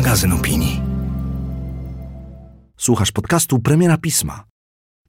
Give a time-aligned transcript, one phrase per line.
[0.00, 0.80] magazyn opinii.
[2.76, 4.44] Słuchasz podcastu Premiera Pisma.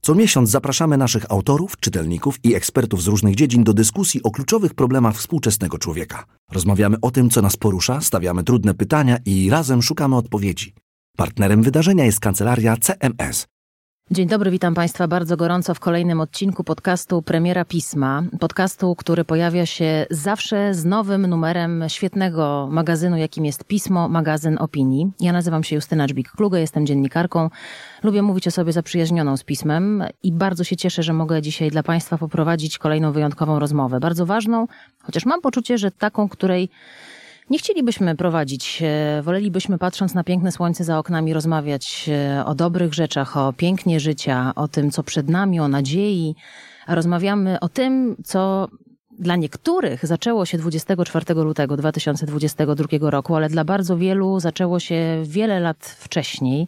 [0.02, 4.74] Co miesiąc zapraszamy naszych autorów, czytelników i ekspertów z różnych dziedzin do dyskusji o kluczowych
[4.74, 6.26] problemach współczesnego człowieka.
[6.52, 10.74] Rozmawiamy o tym, co nas porusza, stawiamy trudne pytania i razem szukamy odpowiedzi.
[11.18, 13.48] Partnerem wydarzenia jest kancelaria CMS,
[14.12, 18.24] Dzień dobry, witam Państwa bardzo gorąco w kolejnym odcinku podcastu Premiera Pisma.
[18.40, 25.12] Podcastu, który pojawia się zawsze z nowym numerem świetnego magazynu, jakim jest Pismo, magazyn opinii.
[25.20, 27.50] Ja nazywam się Justyna Dżbik-Kluge, jestem dziennikarką.
[28.04, 31.84] Lubię mówić o sobie zaprzyjaźnioną z pismem i bardzo się cieszę, że mogę dzisiaj dla
[31.84, 34.00] Państwa poprowadzić kolejną wyjątkową rozmowę.
[34.00, 34.68] Bardzo ważną,
[35.04, 36.70] chociaż mam poczucie, że taką, której
[37.52, 42.94] nie chcielibyśmy prowadzić, e, wolelibyśmy patrząc na piękne słońce za oknami rozmawiać e, o dobrych
[42.94, 46.36] rzeczach, o pięknie życia, o tym, co przed nami, o nadziei.
[46.88, 48.68] A rozmawiamy o tym, co
[49.20, 55.60] dla niektórych zaczęło się 24 lutego 2022 roku, ale dla bardzo wielu zaczęło się wiele
[55.60, 56.68] lat wcześniej.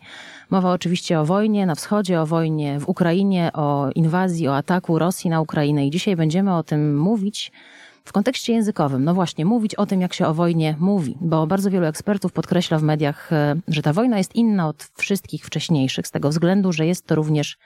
[0.50, 5.30] Mowa oczywiście o wojnie na wschodzie, o wojnie w Ukrainie, o inwazji, o ataku Rosji
[5.30, 7.52] na Ukrainę i dzisiaj będziemy o tym mówić
[8.04, 11.72] w kontekście językowym, no właśnie, mówić o tym, jak się o wojnie mówi, bo bardzo
[11.72, 16.12] wielu ekspertów podkreśla w mediach, e, że ta wojna jest inna od wszystkich wcześniejszych, z
[16.12, 17.58] tego względu, że jest to również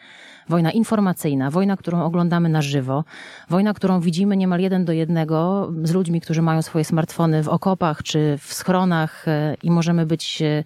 [0.49, 3.03] wojna informacyjna, wojna, którą oglądamy na żywo,
[3.49, 8.03] wojna, którą widzimy niemal jeden do jednego z ludźmi, którzy mają swoje smartfony w okopach
[8.03, 10.63] czy w schronach e, i możemy być e,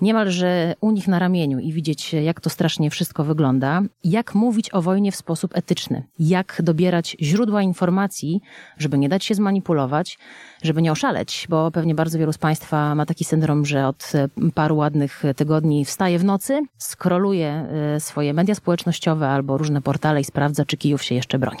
[0.00, 3.82] niemalże u nich na ramieniu i widzieć, jak to strasznie wszystko wygląda.
[4.04, 6.02] Jak mówić o wojnie w sposób etyczny?
[6.18, 8.40] Jak dobierać źródła informacji,
[8.78, 10.18] żeby nie dać się zmanipulować,
[10.62, 14.12] żeby nie oszaleć, bo pewnie bardzo wielu z Państwa ma taki syndrom, że od
[14.54, 17.48] paru ładnych tygodni wstaje w nocy, skroluje
[17.96, 21.60] e, swoje media społecznościowe albo różne portale i sprawdza, czy Kijów się jeszcze broni.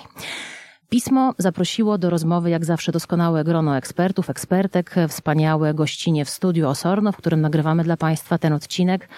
[0.88, 7.12] Pismo zaprosiło do rozmowy jak zawsze doskonałe grono ekspertów, ekspertek, wspaniałe gościnie w studiu Osorno,
[7.12, 9.08] w którym nagrywamy dla Państwa ten odcinek.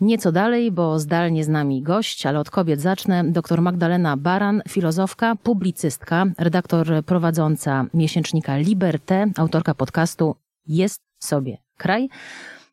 [0.00, 3.24] Nieco dalej, bo zdalnie z nami gość, ale od kobiet zacznę.
[3.24, 10.36] Dr Magdalena Baran, filozofka, publicystka, redaktor prowadząca miesięcznika Liberté, autorka podcastu
[10.66, 12.08] Jest sobie kraj.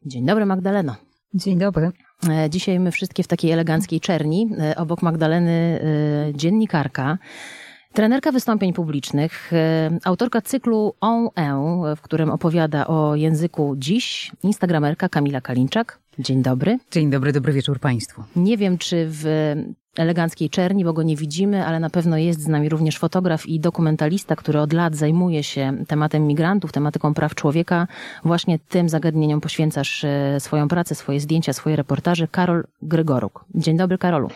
[0.06, 0.96] Dzień dobry Magdaleno.
[1.34, 1.92] Dzień dobry.
[2.30, 4.50] E, dzisiaj my wszystkie w takiej eleganckiej czerni.
[4.60, 7.18] E, obok Magdaleny e, dziennikarka.
[7.94, 15.10] Trenerka wystąpień publicznych, e, autorka cyklu On E, w którym opowiada o języku dziś, instagramerka
[15.10, 16.00] Kamila Kalinczak.
[16.20, 16.80] Dzień dobry.
[16.92, 18.24] Dzień dobry, dobry wieczór Państwu.
[18.36, 19.26] Nie wiem, czy w
[19.98, 23.60] eleganckiej czerni, bo go nie widzimy, ale na pewno jest z nami również fotograf i
[23.60, 27.88] dokumentalista, który od lat zajmuje się tematem migrantów, tematyką praw człowieka.
[28.24, 32.28] Właśnie tym zagadnieniom poświęcasz e, swoją pracę, swoje zdjęcia, swoje reportaże.
[32.28, 33.46] Karol Grygoruk.
[33.56, 34.30] Dzień dobry, Karolu.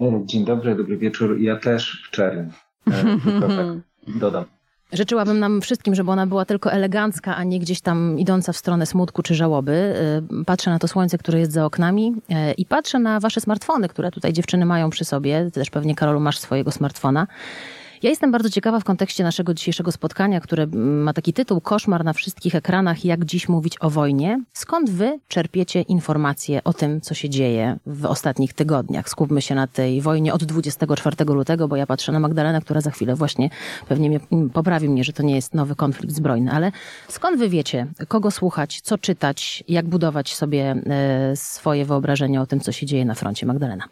[0.00, 1.40] E, dzień dobry, dobry wieczór.
[1.40, 2.52] Ja też w czerni.
[2.86, 3.66] E, tylko tak
[4.20, 4.44] dodam.
[4.92, 8.86] Życzyłabym nam wszystkim, żeby ona była tylko elegancka, a nie gdzieś tam idąca w stronę
[8.86, 9.72] smutku czy żałoby.
[9.72, 12.14] E, patrzę na to słońce, które jest za oknami
[12.56, 15.44] i patrzę na wasze smartfony, które tutaj dziewczyny mają przy sobie.
[15.44, 17.26] Ty też pewnie, Karolu, masz swojego smartfona.
[18.02, 22.12] Ja jestem bardzo ciekawa w kontekście naszego dzisiejszego spotkania, które ma taki tytuł Koszmar na
[22.12, 24.44] wszystkich ekranach, jak dziś mówić o wojnie.
[24.52, 29.08] Skąd wy czerpiecie informacje o tym, co się dzieje w ostatnich tygodniach?
[29.08, 32.90] Skupmy się na tej wojnie od 24 lutego, bo ja patrzę na Magdalenę, która za
[32.90, 33.50] chwilę właśnie
[33.88, 34.20] pewnie mnie,
[34.52, 36.72] poprawi mnie, że to nie jest nowy konflikt zbrojny, ale
[37.08, 42.60] skąd wy wiecie, kogo słuchać, co czytać, jak budować sobie e, swoje wyobrażenie o tym,
[42.60, 43.46] co się dzieje na froncie?
[43.46, 43.84] Magdalena.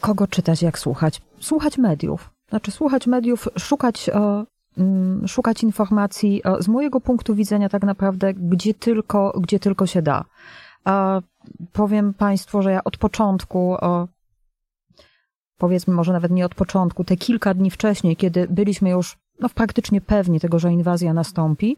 [0.00, 1.22] Kogo czytać, jak słuchać?
[1.40, 2.30] Słuchać mediów.
[2.48, 4.44] Znaczy, słuchać mediów, szukać, e,
[4.78, 10.02] mm, szukać informacji e, z mojego punktu widzenia, tak naprawdę, gdzie tylko, gdzie tylko się
[10.02, 10.24] da.
[11.72, 14.06] powiem Państwu, że ja od początku, e,
[15.58, 20.00] powiedzmy może nawet nie od początku, te kilka dni wcześniej, kiedy byliśmy już no, praktycznie
[20.00, 21.76] pewni tego, że inwazja nastąpi,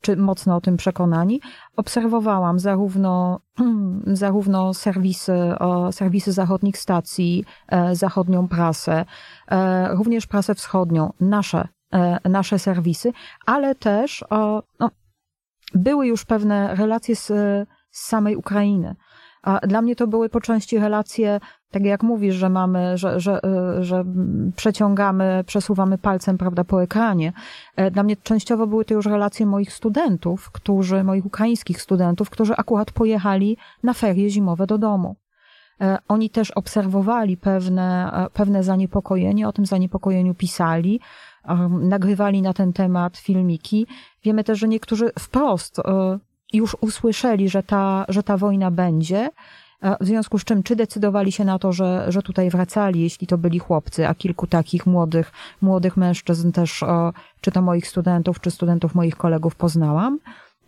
[0.00, 1.40] czy mocno o tym przekonani,
[1.76, 3.40] obserwowałam zarówno,
[4.06, 5.54] zarówno serwisy,
[5.90, 9.04] serwisy zachodnich stacji, e, zachodnią prasę,
[9.48, 13.12] e, również prasę wschodnią, nasze, e, nasze serwisy,
[13.46, 14.24] ale też
[14.80, 14.90] no,
[15.74, 17.26] były już pewne relacje z,
[17.90, 18.96] z samej Ukrainy.
[19.42, 21.40] A dla mnie to były po części relacje,
[21.70, 24.04] tak jak mówisz, że mamy, że, że, e, że
[24.56, 27.32] przeciągamy, przesuwamy palcem, prawda, po ekranie.
[27.76, 32.56] E, dla mnie częściowo były to już relacje moich studentów, którzy, moich ukraińskich studentów, którzy
[32.56, 35.16] akurat pojechali na ferie zimowe do domu.
[35.80, 41.00] E, oni też obserwowali pewne, pewne zaniepokojenie, o tym zaniepokojeniu pisali,
[41.80, 43.86] nagrywali na ten temat filmiki.
[44.24, 45.80] Wiemy też, że niektórzy wprost
[46.56, 49.30] już usłyszeli, że ta, że ta wojna będzie,
[50.00, 53.38] w związku z czym, czy decydowali się na to, że, że tutaj wracali, jeśli to
[53.38, 56.84] byli chłopcy, a kilku takich młodych, młodych mężczyzn też,
[57.40, 60.18] czy to moich studentów, czy studentów moich kolegów poznałam.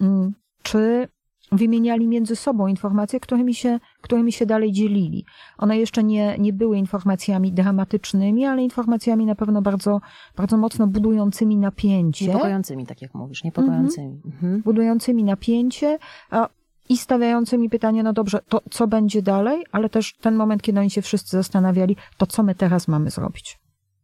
[0.01, 0.33] Mm,
[0.63, 1.09] czy
[1.53, 5.25] wymieniali między sobą informacje, którymi się, którymi się dalej dzielili.
[5.59, 10.01] One jeszcze nie, nie były informacjami dramatycznymi, ale informacjami na pewno bardzo,
[10.37, 12.27] bardzo mocno budującymi napięcie.
[12.27, 14.21] Niepokojącymi, tak jak mówisz, niepokojącymi.
[14.27, 14.63] Mhm.
[14.63, 15.99] Budującymi napięcie
[16.31, 16.49] a,
[16.89, 20.91] i stawiającymi pytanie, no dobrze, to co będzie dalej, ale też ten moment, kiedy oni
[20.91, 23.59] się wszyscy zastanawiali, to co my teraz mamy zrobić.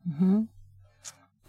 [0.06, 0.46] Mhm.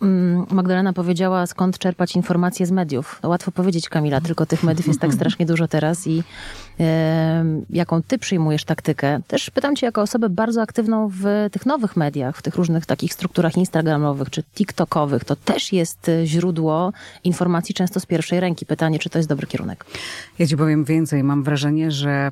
[0.01, 3.19] Mm, Magdalena powiedziała, skąd czerpać informacje z mediów.
[3.21, 6.23] To łatwo powiedzieć, Kamila, tylko tych mediów jest tak strasznie dużo teraz i
[7.69, 9.19] jaką ty przyjmujesz taktykę?
[9.27, 13.13] Też pytam cię jako osobę bardzo aktywną w tych nowych mediach, w tych różnych takich
[13.13, 15.23] strukturach instagramowych czy tiktokowych.
[15.23, 16.93] To też jest źródło
[17.23, 18.65] informacji często z pierwszej ręki.
[18.65, 19.85] Pytanie, czy to jest dobry kierunek?
[20.39, 21.23] Ja ci powiem więcej.
[21.23, 22.31] Mam wrażenie, że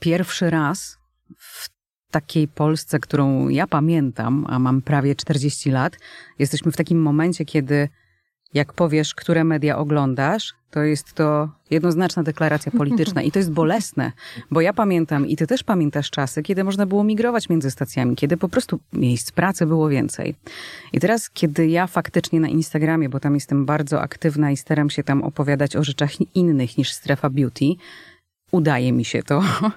[0.00, 0.99] pierwszy raz
[2.10, 5.96] takiej Polsce, którą ja pamiętam, a mam prawie 40 lat,
[6.38, 7.88] jesteśmy w takim momencie, kiedy
[8.54, 14.12] jak powiesz, które media oglądasz, to jest to jednoznaczna deklaracja polityczna i to jest bolesne,
[14.50, 18.36] bo ja pamiętam i ty też pamiętasz czasy, kiedy można było migrować między stacjami, kiedy
[18.36, 20.34] po prostu miejsc pracy było więcej.
[20.92, 25.02] I teraz, kiedy ja faktycznie na Instagramie, bo tam jestem bardzo aktywna i staram się
[25.02, 27.64] tam opowiadać o rzeczach innych niż strefa beauty,
[28.50, 29.42] udaje mi się to.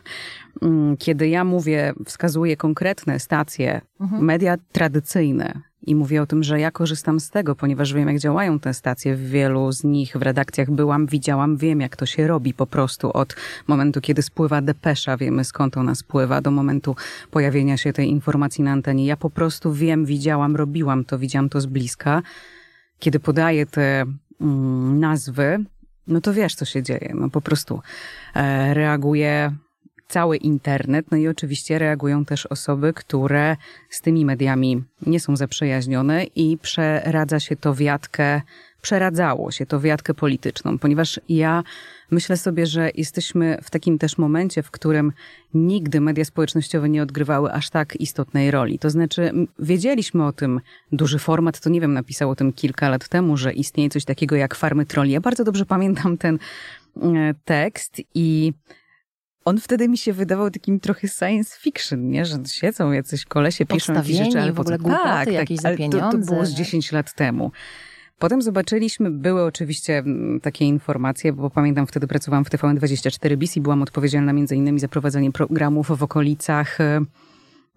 [0.62, 4.24] Mm, kiedy ja mówię, wskazuję konkretne stacje, mhm.
[4.26, 8.60] media tradycyjne i mówię o tym, że ja korzystam z tego, ponieważ wiem, jak działają
[8.60, 9.16] te stacje.
[9.16, 13.12] W wielu z nich w redakcjach byłam, widziałam, wiem, jak to się robi po prostu
[13.14, 13.36] od
[13.68, 16.96] momentu, kiedy spływa depesza, wiemy skąd ona spływa, do momentu
[17.32, 19.06] pojawienia się tej informacji na antenie.
[19.06, 22.22] Ja po prostu wiem, widziałam, robiłam to, widziałam to z bliska.
[23.00, 24.06] Kiedy podaję te
[24.42, 25.66] mm, nazwy,
[26.08, 27.12] no to wiesz, co się dzieje.
[27.16, 27.82] No po prostu
[28.36, 29.56] e, reaguje
[30.08, 33.58] cały internet, no i oczywiście reagują też osoby, które
[33.90, 38.42] z tymi mediami nie są zaprzyjaźnione i przeradza się to wiatkę,
[38.84, 41.64] przeradzało się to wiatkę polityczną, ponieważ ja
[42.12, 45.12] myślę sobie, że jesteśmy w takim też momencie, w którym
[45.54, 48.80] nigdy media społecznościowe nie odgrywały aż tak istotnej roli.
[48.80, 53.08] To znaczy, wiedzieliśmy o tym, duży format, to nie wiem, napisał o tym kilka lat
[53.08, 55.12] temu, że istnieje coś takiego jak farmy troli.
[55.12, 56.40] Ja bardzo dobrze pamiętam ten
[57.02, 58.54] e, tekst i
[59.46, 62.26] on wtedy mi się wydawał takim trochę science fiction, nie?
[62.26, 66.00] Że siedzą jacyś kolesie, piszą jakieś rzeczy, ale w ogóle tak, jakieś tak, za pieniądze.
[66.00, 67.52] To, to było z 10 lat temu.
[68.20, 73.62] Potem zobaczyliśmy, były oczywiście mm, takie informacje, bo pamiętam wtedy pracowałam w TVN24 BIS i
[73.62, 76.78] byłam odpowiedzialna między innymi za prowadzenie programów w okolicach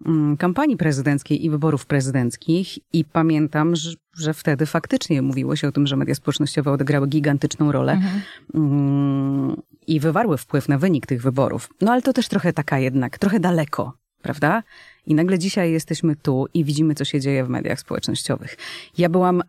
[0.05, 5.71] mm, kampanii prezydenckiej i wyborów prezydenckich i pamiętam, że, że, wtedy faktycznie mówiło się o
[5.71, 8.21] tym, że media społecznościowe odegrały gigantyczną rolę mhm.
[8.53, 11.69] Mm, i wywarły wpływ na wynik tych wyborów.
[11.81, 14.63] No ale to też trochę taka jednak, trochę daleko, prawda?
[15.05, 18.57] I nagle dzisiaj jesteśmy tu i widzimy, co się dzieje w mediach społecznościowych.
[18.97, 19.43] Ja byłam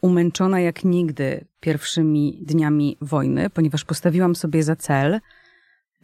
[0.00, 5.20] umęczona jak nigdy pierwszymi dniami wojny, ponieważ postawiłam sobie za cel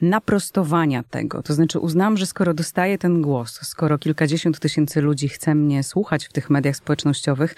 [0.00, 1.42] naprostowania tego.
[1.42, 6.26] To znaczy uznałam, że skoro dostaję ten głos, skoro kilkadziesiąt tysięcy ludzi chce mnie słuchać
[6.26, 7.54] w tych mediach społecznościowych,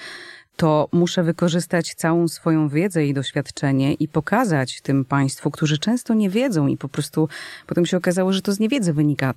[0.59, 6.31] to muszę wykorzystać całą swoją wiedzę i doświadczenie i pokazać tym państwu, którzy często nie
[6.31, 7.29] wiedzą i po prostu
[7.67, 9.35] potem się okazało, że to z niewiedzy wynika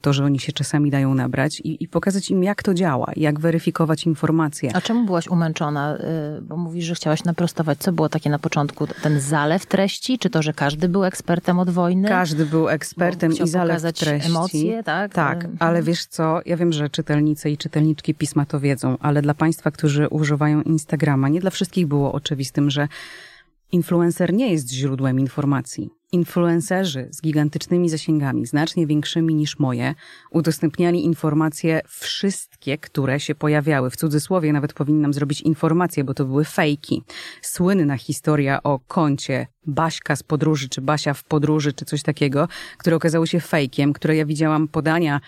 [0.00, 3.40] to, że oni się czasami dają nabrać i, i pokazać im, jak to działa, jak
[3.40, 4.70] weryfikować informacje.
[4.76, 5.96] A czemu byłaś umęczona?
[6.38, 7.78] Y, bo mówisz, że chciałaś naprostować.
[7.78, 8.86] Co było takie na początku?
[9.02, 10.18] Ten zalew treści?
[10.18, 12.08] Czy to, że każdy był ekspertem od wojny?
[12.08, 14.30] Każdy był ekspertem i zalew treści.
[14.30, 15.14] emocje, tak?
[15.14, 15.56] Tak, mhm.
[15.60, 16.40] ale wiesz co?
[16.46, 21.28] Ja wiem, że czytelnice i czytelniczki pisma to wiedzą, ale dla państwa, którzy używają Instagrama.
[21.28, 22.88] Nie dla wszystkich było oczywistym, że
[23.72, 25.90] influencer nie jest źródłem informacji.
[26.12, 29.94] Influencerzy z gigantycznymi zasięgami, znacznie większymi niż moje,
[30.30, 33.90] udostępniali informacje wszystkie, które się pojawiały.
[33.90, 37.02] W cudzysłowie nawet powinnam zrobić informacje, bo to były fejki.
[37.42, 42.48] Słynna historia o koncie Baśka z podróży, czy Basia w podróży, czy coś takiego,
[42.78, 45.20] które okazało się fejkiem, które ja widziałam podania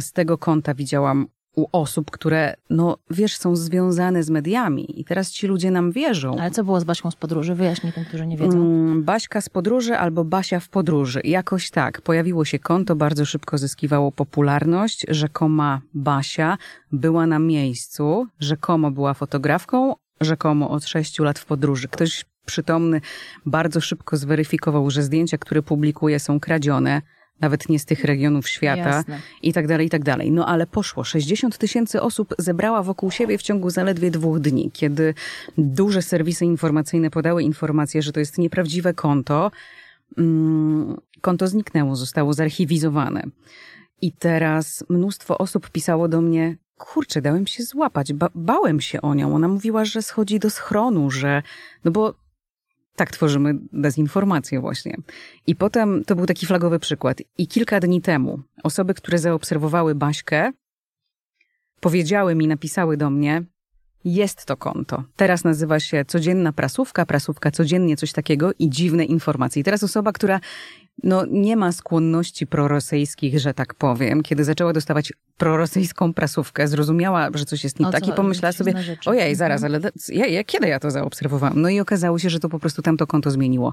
[0.00, 1.26] z tego konta widziałam
[1.58, 6.36] u osób, które, no wiesz, są związane z mediami i teraz ci ludzie nam wierzą.
[6.38, 7.54] Ale co było z Baśką z podróży?
[7.54, 8.58] Wyjaśnij tym, którzy nie wiedzą.
[8.58, 11.20] Mm, Baśka z podróży albo Basia w podróży.
[11.24, 12.00] Jakoś tak.
[12.00, 15.06] Pojawiło się konto, bardzo szybko zyskiwało popularność.
[15.08, 16.58] Rzekoma Basia
[16.92, 21.88] była na miejscu, rzekomo była fotografką, rzekomo od sześciu lat w podróży.
[21.88, 23.00] Ktoś przytomny
[23.46, 27.02] bardzo szybko zweryfikował, że zdjęcia, które publikuje są kradzione
[27.40, 29.20] nawet nie z tych regionów świata Jasne.
[29.42, 30.32] i tak dalej, i tak dalej.
[30.32, 31.04] No ale poszło.
[31.04, 35.14] 60 tysięcy osób zebrała wokół siebie w ciągu zaledwie dwóch dni, kiedy
[35.58, 39.50] duże serwisy informacyjne podały informację, że to jest nieprawdziwe konto.
[40.18, 43.22] Mm, konto zniknęło, zostało zarchiwizowane.
[44.02, 49.14] I teraz mnóstwo osób pisało do mnie, kurczę, dałem się złapać, ba bałem się o
[49.14, 49.34] nią.
[49.34, 51.42] Ona mówiła, że schodzi do schronu, że,
[51.84, 52.14] no bo
[52.98, 54.96] Tak, tworzymy dezinformację właśnie.
[55.46, 57.22] I potem to był taki flagowy przykład.
[57.38, 60.52] I kilka dni temu osoby, które zaobserwowały Baśkę,
[61.80, 63.42] powiedziały mi, napisały do mnie,
[64.04, 65.04] jest to konto.
[65.16, 69.60] Teraz nazywa się Codzienna Prasówka, Prasówka Codziennie, coś takiego i dziwne informacje.
[69.60, 70.40] I teraz osoba, która
[71.02, 77.44] no, nie ma skłonności prorosyjskich, że tak powiem, kiedy zaczęła dostawać prorosyjską prasówkę, zrozumiała, że
[77.44, 78.74] coś jest nie tak i pomyślała sobie,
[79.06, 81.62] ojej, zaraz, ale ja, ja, kiedy ja to zaobserwowałam?
[81.62, 83.72] No i okazało się, że to po prostu tamto konto zmieniło,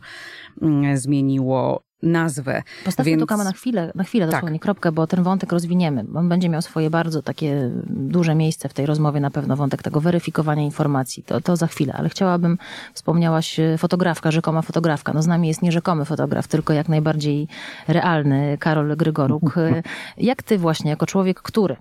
[0.62, 2.64] mm, zmieniło nazwę.
[2.86, 3.28] Postawmy Więc...
[3.28, 4.36] tu na chwilę, na chwilę tak.
[4.36, 6.06] dosłownie kropkę, bo ten wątek rozwiniemy.
[6.16, 10.02] On będzie miał swoje bardzo takie duże miejsce w tej rozmowie, na pewno wątek tego
[10.02, 11.24] weryfikowania informacji.
[11.24, 12.58] To, to za chwilę, ale chciałabym,
[12.94, 15.14] wspomniałaś e, fotografka, rzekoma fotografka.
[15.14, 17.48] No z nami jest nie rzekomy fotograf, tylko jak najbardziej
[17.88, 19.56] realny, Karol Grygoruk.
[19.66, 19.84] E,
[20.18, 21.76] jak ty właśnie, jako człowiek, który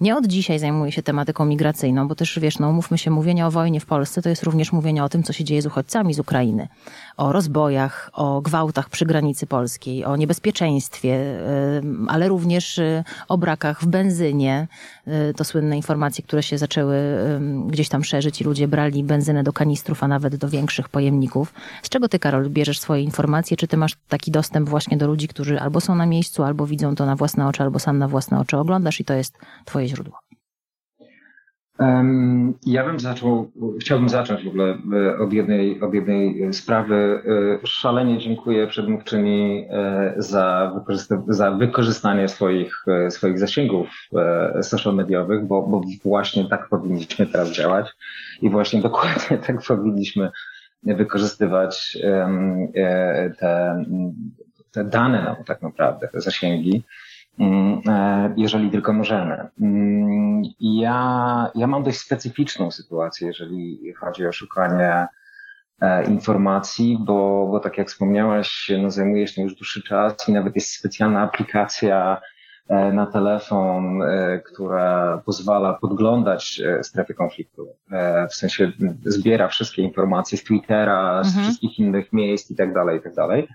[0.00, 3.50] nie od dzisiaj zajmuje się tematyką migracyjną, bo też wiesz, no mówmy się, mówienie o
[3.50, 6.18] wojnie w Polsce to jest również mówienie o tym, co się dzieje z uchodźcami z
[6.18, 6.68] Ukrainy.
[7.16, 11.38] O rozbojach, o gwałtach przy granicy polskiej, o niebezpieczeństwie,
[12.08, 14.68] ale również y, o brakach w benzynie.
[15.30, 16.96] Y, to słynne informacje, które się zaczęły
[17.66, 21.52] gdzieś tam szerzyć i ludzie brali benzynę do kanistrów, a nawet do większych pojemników.
[21.82, 23.56] Z czego ty, Karol, bierzesz swoje informacje?
[23.56, 26.94] Czy ty masz taki dostęp właśnie do ludzi, którzy albo są na miejscu, albo widzą
[26.94, 30.27] to na własne oczy, albo sam na własne oczy oglądasz i to jest twoje źródło?
[32.66, 37.22] Ja bym zaczął, chciałbym zacząć w ogóle e, od jednej, od jednej sprawy.
[37.62, 40.72] E, szalenie dziękuję przedmówczyni e, za,
[41.28, 43.88] za wykorzystanie swoich, swoich zasięgów
[44.62, 47.86] social mediowych, bo, bo właśnie tak powinniśmy teraz działać
[48.42, 50.30] i właśnie dokładnie tak powinniśmy
[50.82, 51.98] wykorzystywać
[53.38, 53.84] te,
[54.72, 57.07] te dane, no, tak naprawdę, te zasięgi e,
[58.36, 59.48] jeżeli tylko możemy.
[59.60, 65.06] Mm, ja, ja mam dość specyficzną sytuację, jeżeli chodzi o szukanie
[65.80, 70.54] e, informacji, bo, bo tak jak wspomniałaś, no zajmujesz tym już dłuższy czas i nawet
[70.54, 72.20] jest specjalna aplikacja
[72.68, 74.00] e, na telefon,
[74.44, 77.66] która pozwala podglądać strefy konfliktu.
[78.30, 78.72] W sensie
[79.04, 81.44] zbiera wszystkie informacje z Twittera, z mhm.
[81.44, 83.48] wszystkich innych miejsc i tak dalej, i tak dalej.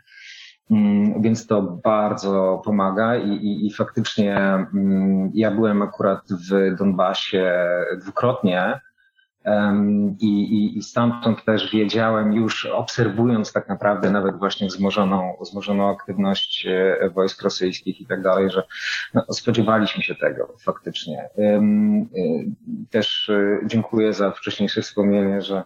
[0.71, 7.55] Mm, więc to bardzo pomaga i, i, i faktycznie mm, ja byłem akurat w Donbasie
[8.01, 8.79] dwukrotnie
[10.19, 17.09] i, i, stamtąd też wiedziałem już obserwując tak naprawdę nawet właśnie wzmożoną, wzmożoną aktywność e,
[17.09, 18.63] wojsk rosyjskich i tak dalej, że
[19.13, 21.29] no, spodziewaliśmy się tego faktycznie.
[21.37, 21.61] E,
[22.89, 25.63] też e, dziękuję za wcześniejsze wspomnienie, że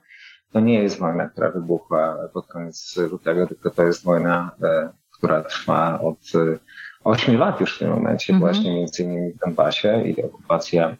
[0.51, 5.43] to nie jest wojna, która wybuchła pod koniec lutego, tylko to jest wojna, e, która
[5.43, 6.57] trwa od e,
[7.03, 8.45] ośmiu lat już w tym momencie, mm -hmm.
[8.45, 10.97] właśnie między innymi w Donbasie i okupacja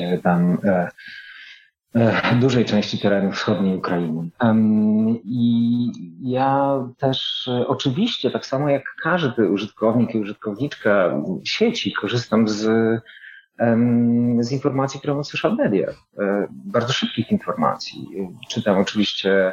[0.00, 0.58] e, tam
[2.40, 4.28] dużej części terenu wschodniej Ukrainy.
[5.24, 5.88] I
[6.22, 12.68] ja też oczywiście, tak samo jak każdy użytkownik i użytkowniczka sieci, korzystam z
[14.40, 15.88] z informacji, które mam w social media.
[16.18, 18.08] E, bardzo szybkich informacji.
[18.48, 19.52] Czytam oczywiście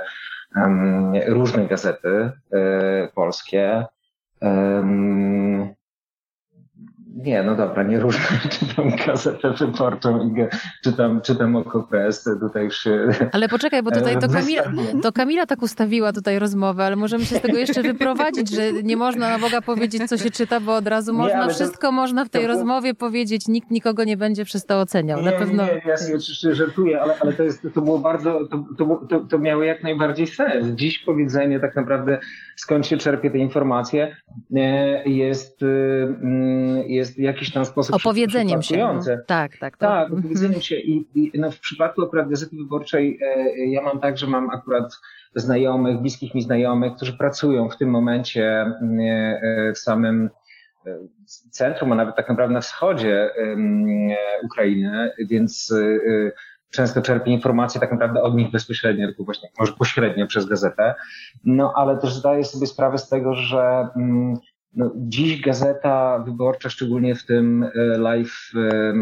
[1.27, 3.85] różne gazety e, polskie.
[7.15, 8.21] Nie, no dobra, nie różne.
[8.59, 10.33] Czytam gazetę wyborczą i
[10.83, 13.07] czytam, czytam OKPS, tutaj już się...
[13.31, 14.63] Ale poczekaj, bo tutaj to Kamila,
[15.03, 18.97] to Kamila tak ustawiła tutaj rozmowę, ale możemy się z tego jeszcze wyprowadzić, że nie
[18.97, 22.25] można na Boga powiedzieć, co się czyta, bo od razu można, nie, wszystko to, można
[22.25, 25.19] w tej to, rozmowie powiedzieć, nikt nikogo nie będzie przez to oceniał.
[25.19, 25.65] Nie, na pewno...
[25.65, 29.39] nie, ja sobie oczywiście żartuję, ale, ale to, jest, to było bardzo, to, to, to,
[29.39, 30.67] miało jak najbardziej sens.
[30.67, 32.19] Dziś powiedzenie tak naprawdę,
[32.55, 34.15] skąd się czerpie te informacje,
[34.55, 38.77] e, jest, mm, jest jest w jakiś tam sposób opowiedzeniem się.
[38.77, 38.99] No.
[39.27, 39.77] Tak, tak.
[39.77, 39.85] To...
[39.85, 44.17] Tak, opowiedzeniem się i, i no, w przypadku akurat Gazety Wyborczej e, ja mam tak,
[44.17, 44.99] że mam akurat
[45.35, 50.29] znajomych, bliskich mi znajomych, którzy pracują w tym momencie e, e, w samym
[50.85, 50.97] e,
[51.51, 53.57] centrum, a nawet tak naprawdę na wschodzie e,
[54.43, 55.73] Ukrainy, więc
[56.73, 60.95] często czerpię informacje tak naprawdę od nich bezpośrednio, tylko właśnie może pośrednio przez gazetę.
[61.43, 64.37] No ale też zdaję sobie sprawę z tego, że mm,
[64.75, 68.93] no, dziś gazeta wyborcza, szczególnie w tym e, live, e,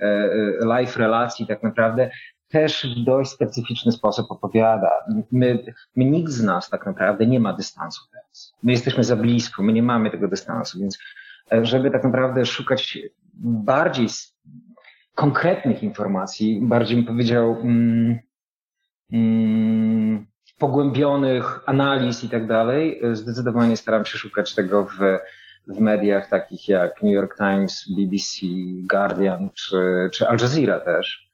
[0.00, 2.10] e, live relacji tak naprawdę,
[2.48, 4.90] też w dość specyficzny sposób opowiada.
[5.32, 5.64] My,
[5.96, 8.54] my, nikt z nas tak naprawdę nie ma dystansu teraz.
[8.62, 10.98] My jesteśmy za blisko, my nie mamy tego dystansu, więc
[11.62, 12.98] żeby tak naprawdę szukać
[13.42, 14.08] bardziej
[15.14, 18.18] konkretnych informacji, bardziej bym powiedział, mm,
[19.12, 20.26] mm,
[20.58, 24.98] pogłębionych analiz i tak dalej, zdecydowanie staram się szukać tego w,
[25.68, 28.46] w mediach takich jak New York Times, BBC,
[28.90, 31.30] Guardian czy, czy Al Jazeera też.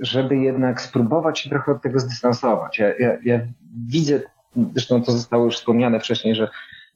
[0.00, 2.78] żeby jednak spróbować się trochę od tego zdystansować.
[2.78, 3.40] Ja, ja, ja
[3.86, 4.20] widzę,
[4.72, 6.48] zresztą to zostało już wspomniane wcześniej, że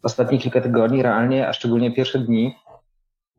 [0.03, 2.55] ostatnie kilka tygodni realnie, a szczególnie pierwsze dni,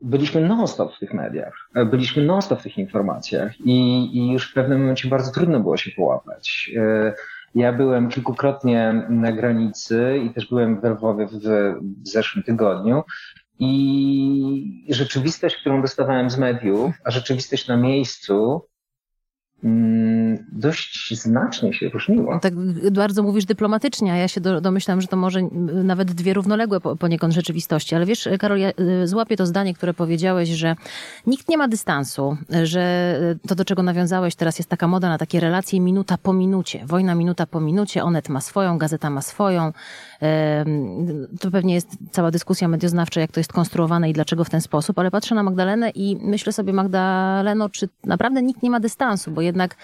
[0.04, 4.82] byliśmy non-stop w tych mediach, byliśmy non-stop w tych informacjach i, i już w pewnym
[4.82, 6.72] momencie bardzo trudno było się połapać.
[6.78, 7.14] E,
[7.56, 11.32] ja byłem kilkukrotnie na granicy i też byłem w Lwowie w,
[12.04, 13.04] w zeszłym tygodniu
[13.60, 18.62] i rzeczywistość, którą dostawałem z mediów, a rzeczywistość na miejscu
[19.64, 20.13] Mm,
[20.52, 22.40] dość znacznie się różniło.
[22.40, 22.54] Tak
[22.92, 25.42] bardzo mówisz dyplomatycznie, a ja się domyślam, że to może
[25.84, 27.96] nawet dwie równoległe poniekąd rzeczywistości.
[27.96, 28.72] Ale wiesz, Karol, ja
[29.04, 30.76] y, złapię to zdanie, które powiedziałeś, że
[31.28, 33.14] nikt nie ma dystansu, że
[33.48, 36.86] to, do czego nawiązałeś, teraz jest taka moda na takie relacje minuta po minucie.
[36.86, 39.74] Wojna minuta po minucie, Onet ma swoją, gazeta ma swoją.
[41.40, 45.00] To pewnie jest cała dyskusja medioznawcza, jak to jest konstruowane i dlaczego w ten sposób,
[45.00, 49.42] ale patrzę na Magdalenę i myślę sobie, Magdaleno, czy naprawdę nikt nie ma dystansu, bo
[49.42, 49.76] jednak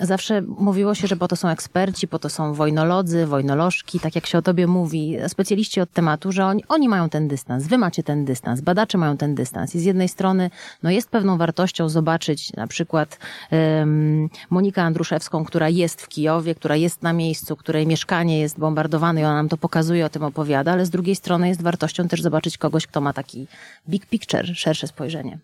[0.00, 4.26] Zawsze mówiło się, że po to są eksperci, po to są wojnolodzy, wojnolożki, tak jak
[4.26, 8.02] się o tobie mówi, specjaliści od tematu, że oni, oni mają ten dystans, wy macie
[8.02, 9.74] ten dystans, badacze mają ten dystans.
[9.74, 10.50] I z jednej strony
[10.82, 13.18] no jest pewną wartością zobaczyć na przykład
[13.50, 19.20] um, Monikę Andruszewską, która jest w Kijowie, która jest na miejscu, której mieszkanie jest bombardowane
[19.20, 22.22] i ona nam to pokazuje, o tym opowiada, ale z drugiej strony jest wartością też
[22.22, 23.46] zobaczyć kogoś, kto ma taki
[23.88, 25.38] big picture, szersze spojrzenie.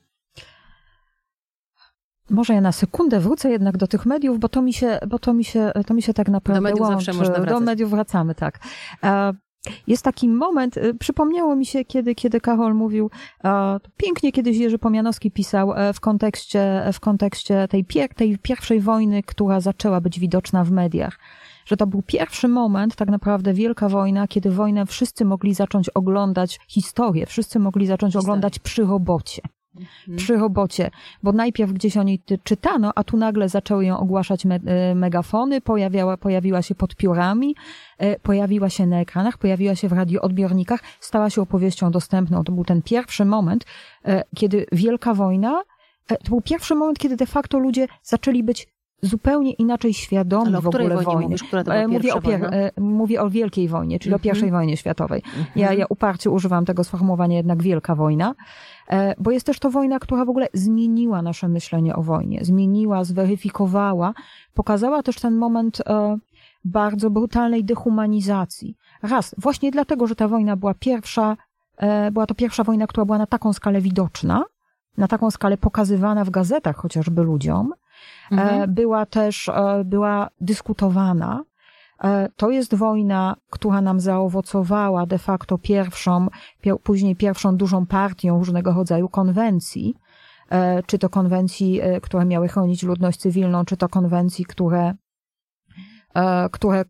[2.31, 5.35] Może ja na sekundę wrócę jednak do tych mediów, bo to mi się, bo to
[5.35, 7.05] mi się, to mi się tak naprawdę do mediów łączy.
[7.05, 7.51] Zawsze można wracać.
[7.51, 8.59] Do mediów wracamy, tak.
[9.05, 9.33] E,
[9.87, 13.11] jest taki moment, e, przypomniało mi się, kiedy, kiedy Karol mówił,
[13.45, 19.23] e, pięknie kiedyś Jerzy Pomianowski pisał w kontekście, w kontekście tej, pier tej pierwszej wojny,
[19.23, 21.19] która zaczęła być widoczna w mediach
[21.65, 26.61] że to był pierwszy moment, tak naprawdę wielka wojna, kiedy wojnę wszyscy mogli zacząć oglądać
[26.69, 29.43] historię, wszyscy mogli zacząć oglądać przy robocie.
[29.77, 30.19] Mhm.
[30.19, 30.91] przy robocie,
[31.23, 35.61] bo najpierw gdzieś o niej czytano, a tu nagle zaczęły ją ogłaszać me e, megafony,
[35.61, 37.57] pojawiała, pojawiła się pod piórami,
[37.99, 42.45] e, pojawiła się na ekranach, pojawiła się w radioodbiornikach, stała się opowieścią dostępną.
[42.45, 43.65] To był ten pierwszy moment,
[44.05, 45.63] e, kiedy Wielka Wojna,
[46.07, 48.69] to był pierwszy moment, kiedy de facto ludzie zaczęli być
[49.03, 51.23] zupełnie inaczej świadomi w ogóle wojny.
[51.23, 51.43] Mówisz,
[51.89, 52.21] mówię, o
[52.81, 55.23] mówię o Wielkiej Wojnie, czyli o pierwszej wojnie światowej.
[55.57, 58.35] Ja, ja uparcie używam tego sformułowania jednak Wielka Wojna.
[58.91, 63.05] E, bo jest też to wojna, która w ogóle zmieniła nasze myślenie o wojnie, zmieniła,
[63.05, 64.15] zweryfikowała,
[64.55, 66.19] pokazała też ten moment e,
[66.65, 68.77] bardzo brutalnej dehumanizacji.
[69.03, 71.37] Raz, właśnie dlatego, że ta wojna była pierwsza,
[71.77, 74.45] e, była to pierwsza wojna, która była na taką skalę widoczna,
[74.97, 77.73] na taką skalę pokazywana w gazetach chociażby ludziom,
[78.31, 78.75] mhm.
[78.75, 79.51] była też,
[79.85, 81.45] była dyskutowana,
[82.05, 86.29] E, to jest wojna, która nam zaowocowała de facto pierwszą,
[86.83, 89.95] później pierwszą dużą partią różnego rodzaju konwencji,
[90.51, 95.10] e, czy to konwencji, e, które miały chronić ludność cywilną, czy to konwencji, które E,
[96.53, 96.85] które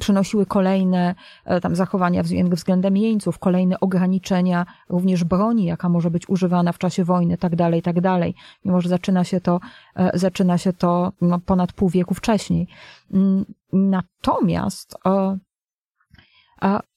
[0.00, 6.72] przynosiły kolejne e, tam zachowania względem jeńców, kolejne ograniczenia również broni, jaka może być używana
[6.72, 8.34] w czasie wojny, tak dalej, tak dalej.
[8.64, 9.60] Mimo, że zaczyna się to,
[9.96, 12.66] e, zaczyna się to no, ponad pół wieku wcześniej.
[13.12, 14.94] Mm, natomiast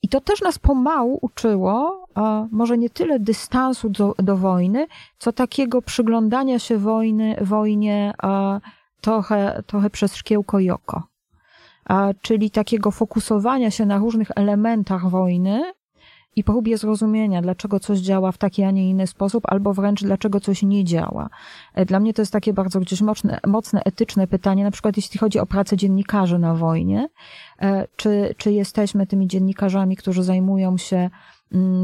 [0.02, 2.06] i to też nas pomału uczyło,
[2.52, 8.14] może nie tyle dystansu do, do wojny, co takiego przyglądania się wojny, wojnie
[9.02, 11.11] trochę, trochę przez szkiełko i oko
[12.22, 15.64] czyli takiego fokusowania się na różnych elementach wojny
[16.36, 20.40] i próbie zrozumienia, dlaczego coś działa w taki, a nie inny sposób, albo wręcz dlaczego
[20.40, 21.30] coś nie działa.
[21.74, 25.20] E, dla mnie to jest takie bardzo gdzieś mocne, mocne etyczne pytanie, na przykład jeśli
[25.20, 27.08] chodzi o pracę dziennikarzy na wojnie,
[27.60, 31.10] e, czy, czy jesteśmy tymi dziennikarzami, którzy zajmują się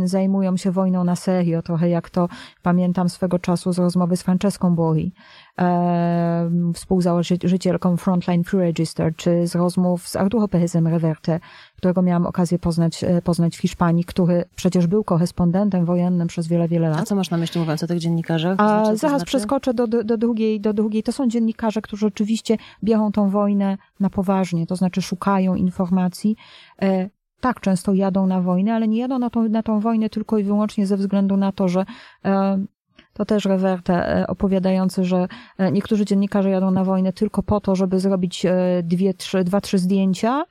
[0.04, 2.30] zajmują się wojną na serio, trochę jak to
[2.64, 5.14] pamiętam swego czasu z rozmowy z Franceską Bori,
[5.60, 11.40] e, współzałożycielką Frontline Free Register, czy z rozmów z Arturo Perezem Reverte,
[11.78, 16.68] którego miałam okazję poznać, e, poznać w Hiszpanii, który przecież był korespondentem wojennym przez wiele,
[16.68, 17.00] wiele lat.
[17.00, 18.60] A co masz na myśli mówiąc o tych dziennikarzach?
[18.60, 19.26] A, znaczy, zaraz znaczy?
[19.26, 21.04] przeskoczę do, do, do, drugiej, do drugiej.
[21.04, 26.36] To są dziennikarze, którzy oczywiście biorą tą wojnę na poważnie, to znaczy szukają informacji,
[26.82, 27.10] e,
[27.41, 30.43] tak często jadą na wojnę, ale nie jadą na tą, na tą wojnę tylko i
[30.43, 31.86] wyłącznie ze względu na to, że
[32.26, 32.65] e,
[33.13, 37.76] to też Rewerte e, opowiadający, że e, niektórzy dziennikarze jadą na wojnę tylko po to,
[37.76, 38.45] żeby zrobić
[38.84, 40.43] dwie, trzy, dwa, trzy zdjęcia,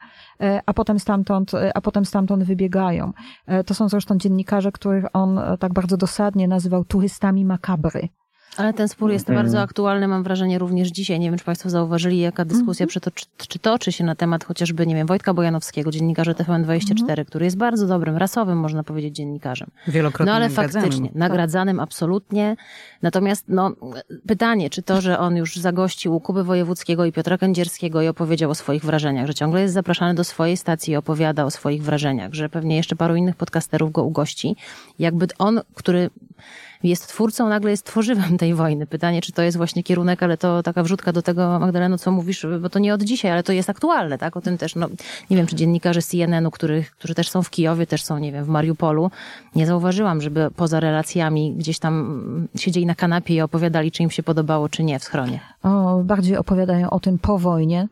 [0.66, 3.12] a potem stamtąd, a potem stamtąd wybiegają.
[3.66, 8.08] To są zresztą dziennikarze, których on tak bardzo dosadnie nazywał turystami makabry.
[8.56, 9.44] Ale ten spór jest Mhm.
[9.46, 11.20] bardzo aktualny, mam wrażenie, również dzisiaj.
[11.20, 12.88] Nie wiem, czy Państwo zauważyli, jaka dyskusja Mhm.
[12.88, 17.24] przytoczy, czy toczy się na temat chociażby, nie wiem, Wojtka Bojanowskiego, dziennikarza TVN24, Mhm.
[17.26, 19.68] który jest bardzo dobrym, rasowym, można powiedzieć, dziennikarzem.
[19.88, 20.82] Wielokrotnie No ale nagradzanym.
[20.90, 22.56] faktycznie, nagradzanym absolutnie.
[23.02, 23.70] Natomiast no,
[24.26, 28.50] pytanie, czy to, że on już zagościł u Kuby Wojewódzkiego i Piotra Kędzierskiego i opowiedział
[28.50, 32.34] o swoich wrażeniach, że ciągle jest zapraszany do swojej stacji i opowiada o swoich wrażeniach,
[32.34, 34.56] że pewnie jeszcze paru innych podcasterów go ugości.
[34.98, 36.10] Jakby on, który
[36.82, 38.86] jest twórcą, nagle jest tworzywem tej wojny.
[38.86, 42.46] Pytanie, czy to jest właśnie kierunek, ale to taka wrzutka do tego, Magdaleno, co mówisz,
[42.60, 44.36] bo to nie od dzisiaj, ale to jest aktualne, tak?
[44.36, 44.88] O tym też, no,
[45.30, 48.48] nie wiem, czy dziennikarze CNN-u, którzy też są w Kijowie, też są, nie wiem, w
[48.48, 49.10] Mariupolu,
[49.54, 54.22] nie zauważyłam, żeby poza relacjami gdzieś tam siedzieli na kanapie i opowiadali, czy im się
[54.22, 55.40] podobało, czy nie w schronie.
[55.62, 57.88] O, bardziej opowiadają o tym po wojnie.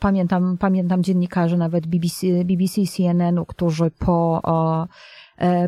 [0.00, 4.42] Pamiętam, pamiętam dziennikarzy nawet BBC, BBC CNN-u, którzy po,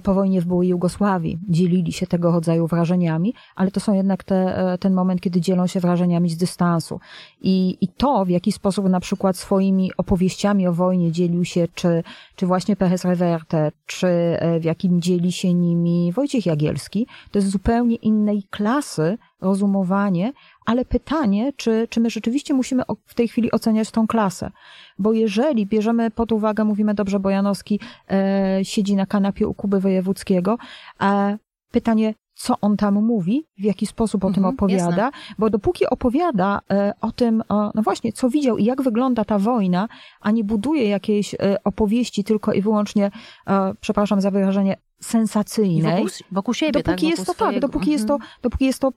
[0.02, 4.72] po wojnie w byłej Jugosławii dzielili się tego rodzaju wrażeniami, ale to są jednak te,
[4.72, 7.00] e, ten moment, kiedy dzielą się wrażeniami z dystansu.
[7.40, 12.02] I, I to, w jaki sposób na przykład swoimi opowieściami o wojnie dzielił się, czy,
[12.36, 17.50] czy właśnie Perez Reverte, czy e, w jakim dzieli się nimi Wojciech Jagielski, to jest
[17.50, 20.32] zupełnie innej klasy rozumowanie,
[20.66, 24.50] ale pytanie, czy, czy my rzeczywiście musimy w tej chwili oceniać tą klasę.
[24.98, 30.58] Bo jeżeli bierzemy pod uwagę, mówimy dobrze, Bojanowski e, siedzi na kanapie u Kuby Wojewódzkiego,
[30.98, 31.36] a
[31.70, 36.60] pytanie, co on tam mówi, w jaki sposób o tym Mhm, opowiada, bo dopóki opowiada
[36.70, 37.42] e, o tym,
[37.74, 39.88] no właśnie, co widział i jak wygląda ta wojna,
[40.20, 43.10] a nie buduje jakiejś e, opowieści tylko i wyłącznie,
[43.46, 46.96] e, przepraszam za wyrażenie, sensacyjnej, wokół, wokół siebie, dopóki tak?
[47.00, 47.60] Wokół jest to swojego.
[47.60, 48.30] tak, dopóki jest to, Mhm.
[48.42, 48.92] dopóki jest to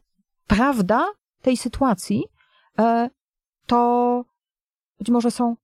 [0.47, 1.07] prawda
[1.41, 2.23] tej sytuacji,
[3.67, 4.25] to
[4.99, 5.55] być może są,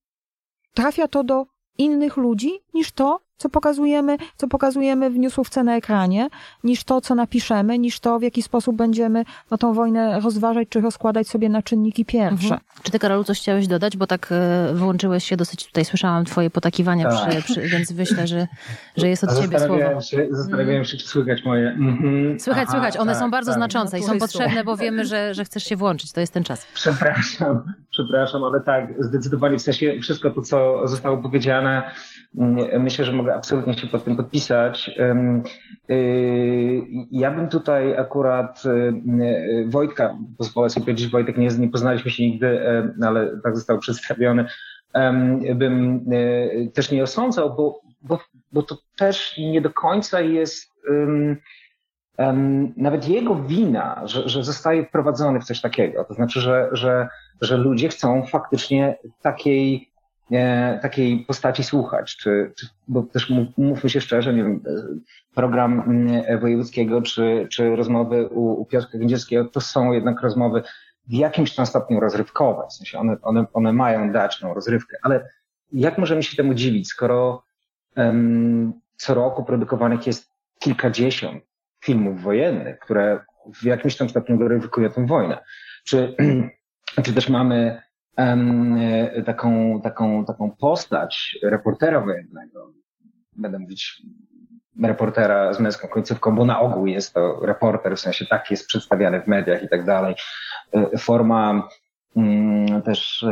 [0.73, 1.45] trafia to do
[1.77, 6.29] innych ludzi niż to, co pokazujemy, co pokazujemy w newsówce na ekranie,
[6.63, 10.81] niż to, co napiszemy, niż to, w jaki sposób będziemy no, tą wojnę rozważać, czy
[10.81, 12.43] rozkładać sobie na czynniki pierwsze.
[12.43, 12.61] Mhm.
[12.83, 13.97] Czy ty, Karolu, coś chciałeś dodać?
[13.97, 17.29] Bo tak e, wyłączyłeś się dosyć, tutaj słyszałam twoje potakiwania, Tak.
[17.29, 18.47] przy, przy, więc myślę, że,
[18.97, 19.59] że jest od ciebie słowo.
[19.59, 21.69] Zastanawiałem się, zastanawiałem się, czy słychać moje.
[21.69, 23.57] Mhm, Słychać, aha, słychać, one tak, są bardzo tak.
[23.59, 26.11] znaczące i są Słuchaj, potrzebne, bo wiemy, że, że chcesz się włączyć.
[26.11, 26.67] To jest ten czas.
[26.73, 31.91] Przepraszam, przepraszam, ale tak, zdecydowanie w sensie wszystko to, co zostało powiedziane,
[32.37, 34.91] mm, myślę, że mogę absolutnie się pod tym podpisać.
[35.87, 42.23] Yy, Ja bym tutaj akurat yy, Wojtka, pozwolę sobie powiedzieć, Wojtek, nie, nie poznaliśmy się
[42.23, 42.59] nigdy,
[43.01, 44.45] ale tak został przedstawiony,
[44.97, 46.05] ym, bym
[46.73, 48.19] też nie osądzał, bo, bo,
[48.51, 50.69] bo to też nie do końca jest
[52.77, 56.03] nawet jego wina, że, że zostaje wprowadzony w coś takiego.
[56.03, 57.07] To znaczy, że, że,
[57.41, 59.91] że ludzie chcą faktycznie takiej,
[60.81, 62.17] takiej postaci słuchać.
[62.17, 64.71] Czy, czy, bo też mów- mówmy się szczerze, nie wiem, e,
[65.35, 70.63] program mm, Wojewódzkiego czy, czy rozmowy u, u Piotrka Gędzierskiego to są jednak rozmowy
[71.07, 72.67] w jakimś tam stopniu rozrywkowe.
[72.69, 75.29] W sensie one, one, one mają dać tą rozrywkę, ale
[75.71, 77.43] jak możemy się temu dziwić, skoro
[77.95, 81.43] em, co roku produkowanych jest kilkadziesiąt
[81.83, 83.19] filmów wojennych, które
[83.53, 85.37] w jakimś tam stopniu gloryfikują tę wojnę.
[85.83, 86.15] Czy,
[87.05, 87.81] czy też mamy e,
[89.25, 92.73] taką, taką, taką postać reportera wojennego,
[93.35, 94.01] będę mówić
[94.83, 99.21] reportera z męską końcówką, bo na ogół jest to reporter, w sensie tak jest przedstawiany
[99.21, 100.15] w mediach i tak dalej.
[100.73, 101.67] E, Forma
[102.15, 103.29] mm, też e,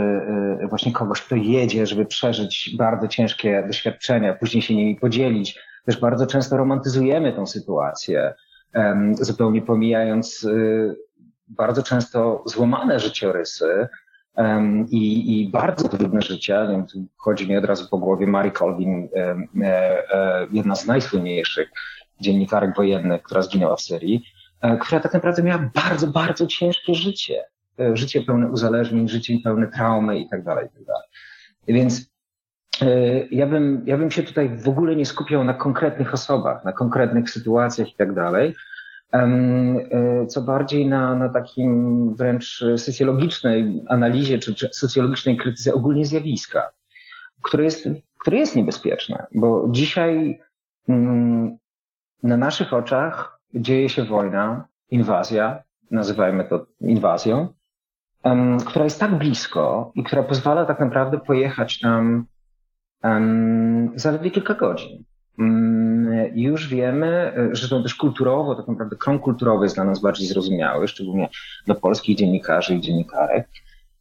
[0.62, 5.60] e, właśnie kogoś, kto jedzie, żeby przeżyć bardzo ciężkie doświadczenia, później się nimi podzielić.
[5.86, 8.34] Też bardzo często romantyzujemy tą sytuację,
[9.12, 10.48] zupełnie pomijając
[11.48, 13.88] bardzo często złamane życiorysy
[14.90, 16.22] i, i bardzo trudne
[16.94, 21.70] tu chodzi mi od razu po głowie Mary Colvin, e, e, jedna z najsłynniejszych
[22.22, 24.24] dziennikarek wojennych, która zginęła w Syrii,
[24.62, 27.44] e, która tak naprawdę miała bardzo, bardzo ciężkie życie.
[27.94, 31.08] Życie pełne uzależnień, życie pełne traumy i tak dalej, i tak dalej.
[31.68, 32.12] Więc
[33.32, 37.30] ja bym, ja bym się tutaj w ogóle nie skupiał na konkretnych osobach, na konkretnych
[37.30, 38.56] sytuacjach i tak dalej,
[40.28, 46.70] co bardziej na, na takim wręcz socjologicznej analizie czy, czy socjologicznej krytyce ogólnie zjawiska,
[47.42, 47.90] które jest,
[48.20, 50.40] które jest niebezpieczne, bo dzisiaj
[50.90, 51.58] mm,
[52.24, 57.48] na naszych oczach dzieje się wojna, inwazja, nazywajmy to inwazją,
[58.66, 61.80] która jest tak blisko i która pozwala tak naprawdę pojechać
[63.04, 65.04] em, zaledwie kilka godzin.
[66.36, 70.88] Już wiemy, że to też kulturowo, tak naprawdę krąg kulturowy jest dla nas bardziej zrozumiały,
[70.88, 71.30] szczególnie
[71.66, 73.48] dla polskich dziennikarzy i dziennikarek,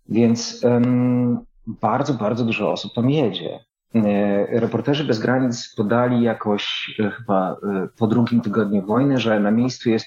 [0.08, 3.58] więc em, bardzo, bardzo dużo osób tam jedzie.
[4.04, 9.50] E, Reporterzy bez granic podali jakoś e, chyba e, po drugim tygodniu wojny, że na
[9.50, 10.06] miejscu jest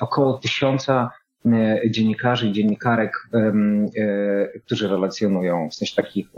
[0.00, 1.10] około tysiąca
[1.90, 3.12] dziennikarzy i dziennikarek,
[4.64, 6.28] którzy relacjonują, w sensie takich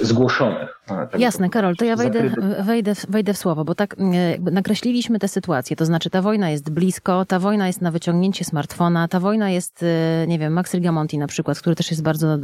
[0.00, 0.80] zgłoszonych.
[0.86, 2.30] Tak Jasne, Karol, to ja wejdę,
[2.62, 3.96] wejdę, wejdę w słowo, bo tak
[4.30, 8.44] jakby nakreśliliśmy tę sytuację, to znaczy ta wojna jest blisko, ta wojna jest na wyciągnięcie
[8.44, 9.82] smartfona, ta wojna jest,
[10.22, 12.38] e, nie wiem, Max Rigamonti na przykład, który też jest bardzo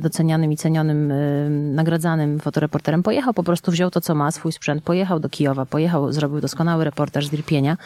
[0.00, 4.84] docenianym i cenionym, e, nagradzanym fotoreporterem, pojechał po prostu, wziął to, co ma, swój sprzęt,
[4.84, 7.76] pojechał do Kijowa, pojechał, zrobił doskonały reportaż z Irpienia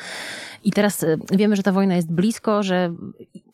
[0.65, 2.95] i teraz e, wiemy, że ta wojna jest blisko, że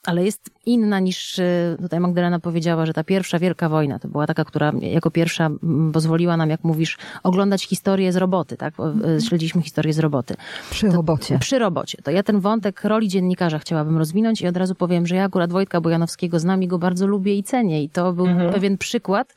[0.06, 4.26] ale jest inna niż y, tutaj Magdalena powiedziała, że ta pierwsza wielka wojna to była
[4.26, 5.50] taka, która jako pierwsza
[5.92, 8.80] pozwoliła nam, jak mówisz, oglądać historię z roboty, tak?
[8.80, 9.20] Mhm.
[9.20, 10.34] Śledziliśmy historię z roboty.
[10.70, 11.38] Przy to, robocie.
[11.38, 11.98] Przy robocie.
[12.02, 15.52] To ja ten wątek roli dziennikarza chciałabym rozwinąć i od razu powiem, że ja akurat
[15.52, 18.52] Wojtka Bojanowskiego znam i go bardzo lubię i cenię i to był mhm.
[18.52, 19.34] pewien przykład,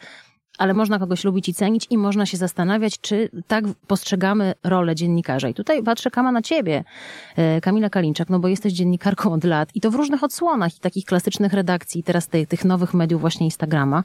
[0.58, 5.50] ale można kogoś lubić i cenić i można się zastanawiać, czy tak postrzegamy rolę dziennikarza.
[5.50, 6.84] I tutaj patrzę Kama na ciebie,
[7.36, 10.80] e, Kamila Kalinczak, no bo jesteś dziennikarką od lat i to w różnych odsłonach i
[10.80, 14.04] takich klasycznych redakcji i teraz tych, tych nowych mediów właśnie Instagrama.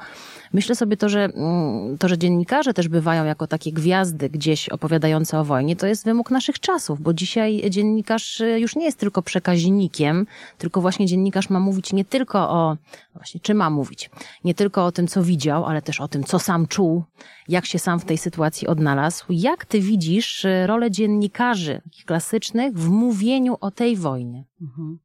[0.52, 5.40] Myślę sobie to, że mm, to, że dziennikarze też bywają jako takie gwiazdy gdzieś opowiadające
[5.40, 9.22] o wojnie, to jest wymóg naszych czasów, bo dzisiaj dziennikarz e, już nie jest tylko
[9.22, 10.26] przekaźnikiem,
[10.58, 12.76] tylko właśnie dziennikarz ma mówić nie tylko o,
[13.14, 14.11] właśnie czy ma mówić,
[14.44, 17.05] nie tylko o tym, co widział, ale też o tym, co sam czuł,
[17.48, 19.24] jak się sam w tej sytuacji odnalazł.
[19.29, 24.44] Jak ty widzisz e, rolę dziennikarzy klasycznych w mówieniu o tej wojnie?
[24.61, 24.98] Mhm.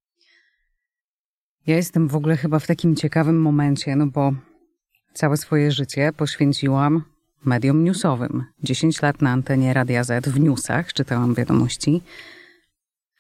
[1.67, 4.34] Ja jestem w ogóle chyba w takim ciekawym momencie, no bo
[5.13, 7.04] całe swoje życie poświęciłam
[7.46, 8.43] mediom newsowym.
[8.63, 12.02] 10 lat na antenie Radia Z w newsach czytałam wiadomości.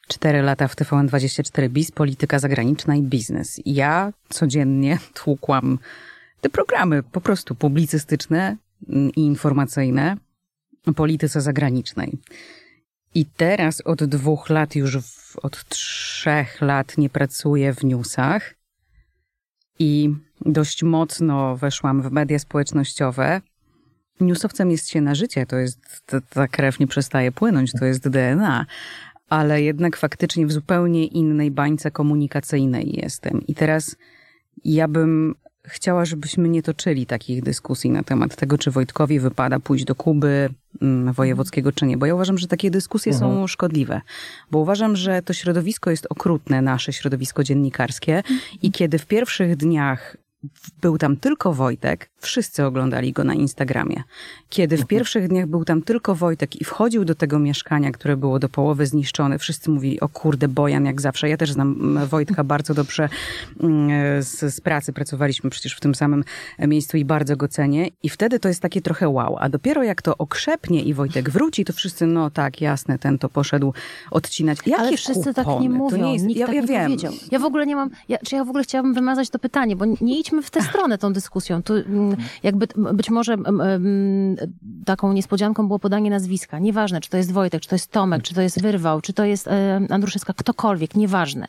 [0.07, 3.61] 4 lata w TVN24 BIS, polityka zagraniczna i biznes.
[3.65, 5.79] Ja codziennie tłukłam
[6.43, 8.57] te programy po prostu publicystyczne
[9.15, 10.17] i informacyjne
[10.85, 12.17] o polityce zagranicznej.
[13.15, 18.55] I teraz od dwóch lat, już w, od trzech lat nie pracuję w newsach
[19.79, 23.41] i dość mocno weszłam w media społecznościowe.
[24.19, 28.09] Newsowcem jest się na życie, to jest, ta, ta krew nie przestaje płynąć, to jest
[28.09, 28.65] DNA,
[29.29, 33.47] ale jednak faktycznie w zupełnie innej bańce komunikacyjnej jestem.
[33.47, 33.95] I teraz
[34.65, 35.35] ja bym
[35.67, 40.49] chciała, żebyśmy nie toczyli takich dyskusji na temat tego, czy Wojtkowi wypada pójść do Kuby
[40.81, 41.97] mm, wojewódzkiego, czy nie.
[41.97, 43.19] Bo ja uważam, że takie dyskusje -huh.
[43.19, 43.47] są mhm.
[43.47, 44.01] szkodliwe.
[44.51, 48.23] Bo uważam, że to środowisko jest okrutne, nasze środowisko dziennikarskie.
[48.61, 50.17] I kiedy w pierwszych dniach
[50.81, 54.03] był tam tylko Wojtek, wszyscy oglądali go na Instagramie.
[54.49, 54.87] Kiedy w mhm.
[54.87, 58.85] pierwszych dniach był tam tylko Wojtek i wchodził do tego mieszkania, które było do połowy
[58.85, 61.29] zniszczone, wszyscy mówili, o kurde, Bojan jak zawsze.
[61.29, 63.09] Ja też znam mm, Wojtka bardzo dobrze
[63.59, 66.23] mm, z, z pracy, pracowaliśmy przecież w tym samym
[66.59, 67.87] miejscu i bardzo go cenię.
[68.03, 69.37] I wtedy to jest takie trochę wow.
[69.39, 73.29] A dopiero jak to okrzepnie i Wojtek wróci, to wszyscy, no tak, jasne, ten to
[73.29, 73.73] poszedł
[74.11, 74.57] odcinać.
[74.65, 75.33] Jakie Ale wszyscy kupony?
[75.33, 76.85] tak nie mówią, to nie jest, nikt ja, tak ja nie wiem.
[76.85, 77.13] powiedział.
[77.31, 79.85] Ja w ogóle nie mam, ja, czy ja w ogóle chciałabym wymazać to pytanie, bo
[80.01, 81.63] nie idźmy w tę stronę tą dyskusją.
[81.63, 83.37] Tu mm, jakby być może
[84.85, 86.59] taką niespodzianką było podanie nazwiska.
[86.59, 89.25] Nieważne, czy to jest Wojtek, czy to jest Tomek, czy to jest Wyrwał, czy to
[89.25, 89.49] jest
[89.89, 91.47] Andruszewska, ktokolwiek, nieważne.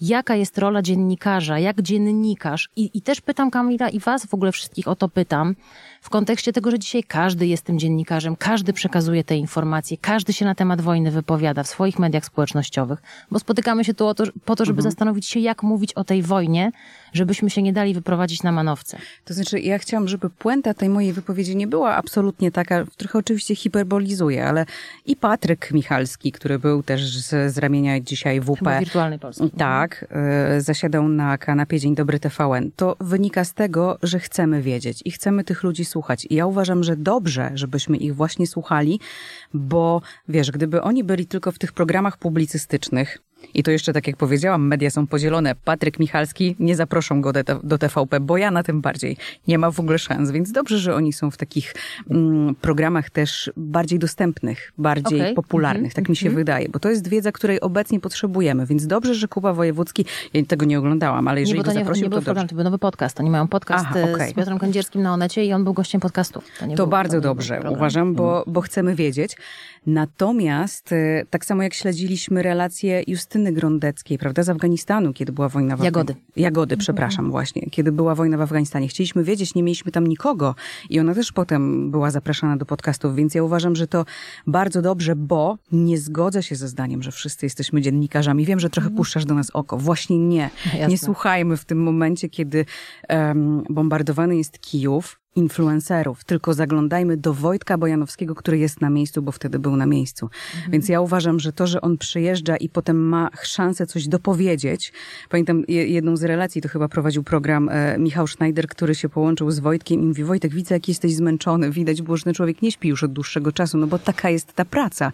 [0.00, 4.52] Jaka jest rola dziennikarza, jak dziennikarz i, i też pytam Kamila i was w ogóle
[4.52, 5.54] wszystkich o to pytam,
[6.04, 10.44] w kontekście tego, że dzisiaj każdy jest tym dziennikarzem, każdy przekazuje te informacje, każdy się
[10.44, 14.64] na temat wojny wypowiada w swoich mediach społecznościowych, bo spotykamy się tu to, po to,
[14.64, 14.92] żeby mhm.
[14.92, 16.72] zastanowić się, jak mówić o tej wojnie,
[17.12, 18.98] żebyśmy się nie dali wyprowadzić na manowce.
[19.24, 23.54] To znaczy, ja chciałam, żeby puenta tej mojej wypowiedzi nie była absolutnie taka, trochę oczywiście
[23.54, 24.66] hiperbolizuję, ale
[25.06, 28.58] i Patryk Michalski, który był też z, z ramienia dzisiaj WP.
[28.58, 29.50] Chyba wirtualnej Polski.
[29.50, 30.06] Tak,
[30.56, 32.70] y, zasiadał na kanapie Dzień Dobry TVN.
[32.76, 36.26] To wynika z tego, że chcemy wiedzieć i chcemy tych ludzi słuchać.
[36.30, 39.00] I ja uważam, że dobrze, żebyśmy ich właśnie słuchali,
[39.54, 43.18] bo wiesz, gdyby oni byli tylko w tych programach publicystycznych,
[43.54, 45.54] i to jeszcze, tak jak powiedziałam, media są podzielone.
[45.64, 49.16] Patryk Michalski, nie zaproszą go do, TVP, bo ja na tym bardziej
[49.48, 50.30] nie ma w ogóle szans.
[50.30, 51.74] Więc dobrze, że oni są w takich
[52.10, 55.34] mm, programach też bardziej dostępnych, bardziej okay.
[55.34, 55.80] popularnych.
[55.80, 55.94] Mm -hmm.
[55.94, 56.36] Tak mi się mm -hmm.
[56.36, 58.66] wydaje, bo to jest wiedza, której obecnie potrzebujemy.
[58.66, 60.04] Więc dobrze, że Kuba Wojewódzki,
[60.34, 62.24] ja tego nie oglądałam, ale jeżeli nie, bo to go zaprosił, nie, nie był to
[62.24, 63.20] program, to był nowy podcast.
[63.20, 64.30] Oni mają podcast Aha, okay.
[64.30, 66.42] z Piotrem Kędzierskim na Onecie i on był gościem podcastu.
[66.58, 68.52] To, to bardzo dobrze, uważam, bo, mhm.
[68.52, 69.36] bo chcemy wiedzieć.
[69.86, 75.76] Natomiast y, tak samo jak śledziliśmy relacje Justyny Grondeckiej, prawda, z Afganistanu, kiedy była wojna
[75.76, 76.14] w Jagody.
[76.36, 77.62] Jagody, przepraszam, właśnie.
[77.70, 78.88] Kiedy była wojna w Afganistanie.
[78.88, 80.54] Chcieliśmy wiedzieć, nie mieliśmy tam nikogo
[80.90, 84.04] i ona też potem była zapraszana do podcastów, więc ja uważam, że to
[84.46, 88.44] bardzo dobrze, bo nie zgodzę się ze zdaniem, że wszyscy jesteśmy dziennikarzami.
[88.44, 88.96] Wiem, że trochę mhm.
[88.96, 89.78] puszczasz do nas oko.
[89.78, 90.50] Właśnie nie.
[90.64, 90.88] Jasne.
[90.88, 92.64] Nie słuchajmy w tym momencie, kiedy
[93.08, 99.32] um, bombardowany jest Kijów, influencerów, tylko zaglądajmy do Wojtka Bojanowskiego, który jest na miejscu, bo
[99.32, 100.30] wtedy był na miejscu.
[100.54, 100.72] Mhm.
[100.72, 104.92] Więc ja uważam, że to, że on przyjeżdża i potem ma szansę coś dopowiedzieć.
[105.28, 109.58] Pamiętam jedną z relacji, to chyba prowadził program e, Michał Schneider, który się połączył z
[109.58, 111.70] Wojtkiem i mówi, Wojtek, widzę, jak jesteś zmęczony.
[111.70, 114.52] Widać było, że ten człowiek nie śpi już od dłuższego czasu, no bo taka jest
[114.52, 115.12] ta praca.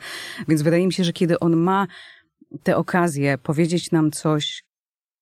[0.49, 1.87] Więc wydaje mi się, że kiedy on ma
[2.63, 4.70] tę okazję powiedzieć nam coś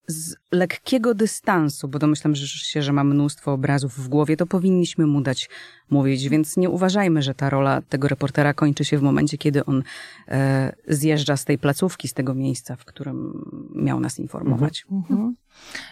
[0.08, 5.20] z lekkiego dystansu, bo domyślam się, że ma mnóstwo obrazów w głowie, to powinniśmy mu
[5.20, 5.48] dać
[5.90, 9.82] mówić, więc nie uważajmy, że ta rola tego reportera kończy się w momencie, kiedy on
[10.28, 13.44] e, zjeżdża z tej placówki, z tego miejsca, w którym
[13.74, 14.84] miał nas informować.
[14.90, 15.20] Mhm.
[15.20, 15.36] mhm.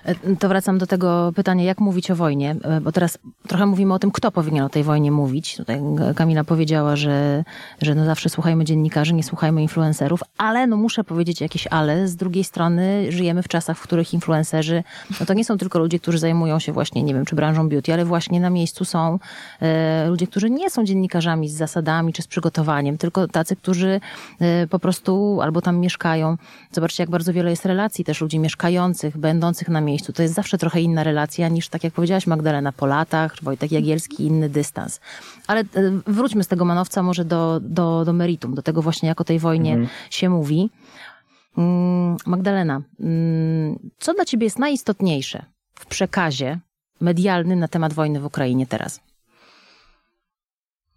[0.05, 3.95] E, to wracam do tego pytania, jak mówić o wojnie, e, bo teraz trochę mówimy
[3.95, 5.57] o tym, kto powinien o tej wojnie mówić.
[5.57, 5.81] Tutaj
[6.17, 7.45] Kamila powiedziała, że,
[7.83, 12.09] że no zawsze słuchajmy dziennikarzy, nie słuchajmy influencerów, ale no muszę powiedzieć jakieś ale.
[12.09, 14.85] Z drugiej strony żyjemy w czasach, w których influencerzy,
[15.21, 17.93] no to nie są tylko ludzie, którzy zajmują się właśnie, nie wiem, czy branżą beauty,
[17.93, 19.19] ale właśnie na miejscu są
[19.61, 24.01] e, ludzie, którzy nie są dziennikarzami z zasadami czy z przygotowaniem, tylko tacy, którzy
[24.41, 26.37] e, po prostu albo tam mieszkają.
[26.73, 30.13] Zobaczcie, jak bardzo wiele jest relacji też ludzi mieszkających, będących na miejscu.
[30.13, 34.27] To jest zawsze trochę inna relacja niż, tak jak powiedziałaś, Magdalena po latach, Wojtek Jagielski,
[34.27, 35.01] inny dystans.
[35.47, 35.65] Ale e,
[36.07, 39.39] wróćmy z tego manowca może do, do, do meritum, do tego właśnie, jak o tej
[39.39, 39.89] wojnie mhm.
[40.11, 40.71] się mówi.
[41.59, 46.59] Mm, Magdalena, mm, co dla ciebie jest najistotniejsze w przekazie
[47.01, 49.01] medialnym na temat wojny w Ukrainie teraz?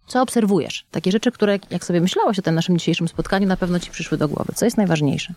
[0.06, 0.86] Co obserwujesz?
[0.90, 4.18] Takie rzeczy, które, jak sobie myślałaś o tym naszym dzisiejszym spotkaniu, na pewno ci przyszły
[4.18, 4.52] do głowy.
[4.54, 5.34] Co jest najważniejsze?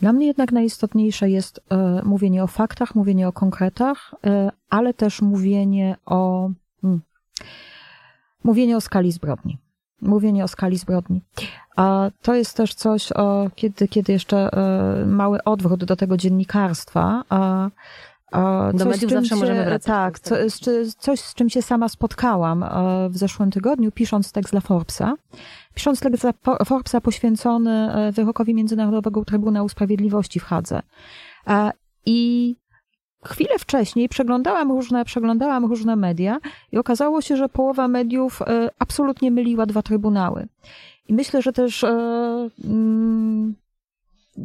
[0.00, 5.22] Dla mnie jednak najistotniejsze jest e, mówienie o faktach, mówienie o konkretach, e, ale też
[5.22, 6.50] mówienie o
[6.82, 7.00] hmm,
[8.44, 9.58] mówienie o skali zbrodni.
[10.00, 11.20] Mówienie o skali zbrodni.
[11.76, 17.24] A to jest też coś, o, kiedy, kiedy jeszcze e, mały odwrót do tego dziennikarstwa.
[17.28, 17.70] A,
[18.74, 19.86] do mediów zawsze się, możemy wracać.
[19.86, 20.34] Tak, co,
[20.98, 22.64] coś, z czym się sama spotkałam
[23.10, 25.14] w zeszłym tygodniu, pisząc tekst dla Forbesa.
[25.74, 26.26] Pisząc tekst
[26.64, 30.82] Forbesa poświęcony e, wyrokowi Międzynarodowego Trybunału Sprawiedliwości w Hadze.
[32.06, 32.54] I
[33.24, 36.38] chwilę wcześniej przeglądałam różne, przeglądałam różne media
[36.72, 40.46] i okazało się, że połowa mediów e, absolutnie myliła dwa trybunały.
[41.08, 41.88] I myślę, że też e,
[42.64, 43.54] mm,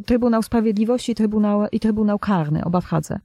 [0.06, 3.20] Trybunał Sprawiedliwości Trybunał, i Trybunał Karny, oba w Hadze.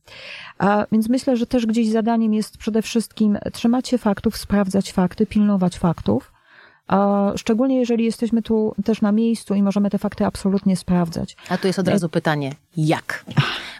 [0.57, 5.25] A więc myślę, że też gdzieś zadaniem jest przede wszystkim trzymać się faktów, sprawdzać fakty,
[5.25, 6.34] pilnować faktów.
[6.87, 11.37] A szczególnie jeżeli jesteśmy tu też na miejscu i możemy te fakty absolutnie sprawdzać.
[11.49, 13.25] A tu jest od razu pytanie, jak?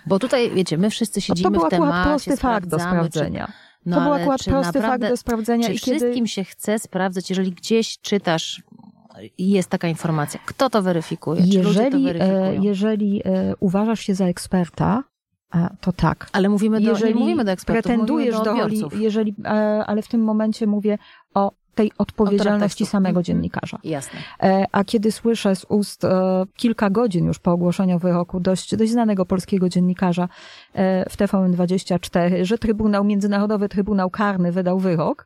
[0.08, 2.80] Bo tutaj, wiecie, my wszyscy siedzimy no to w temacie, To był prosty fakt do
[2.80, 3.46] sprawdzenia.
[3.46, 3.54] Czy,
[3.86, 5.68] no to był akurat prosty naprawdę, fakt do sprawdzenia.
[5.68, 6.28] Czy i wszystkim kiedy...
[6.28, 8.64] się chce sprawdzać, jeżeli gdzieś czytasz
[9.38, 10.40] jest taka informacja.
[10.46, 11.42] Kto to weryfikuje?
[11.42, 15.04] Czy jeżeli, e, jeżeli e, uważasz się za eksperta,
[15.56, 16.30] e, to tak.
[16.32, 19.36] Ale mówimy do, jeżeli nie mówimy do ekspertów, pretendujesz do, roli, jeżeli,
[19.86, 20.98] ale w tym momencie mówię
[21.34, 23.24] o tej odpowiedzialności samego mhm.
[23.24, 23.80] dziennikarza.
[23.84, 24.20] Jasne.
[24.72, 26.02] A kiedy słyszę z ust
[26.56, 30.30] kilka godzin już po ogłoszeniu wyroku dość, dość znanego polskiego dziennikarza
[31.10, 35.26] w TVN24, że Trybunał, Międzynarodowy Trybunał Karny wydał wyrok,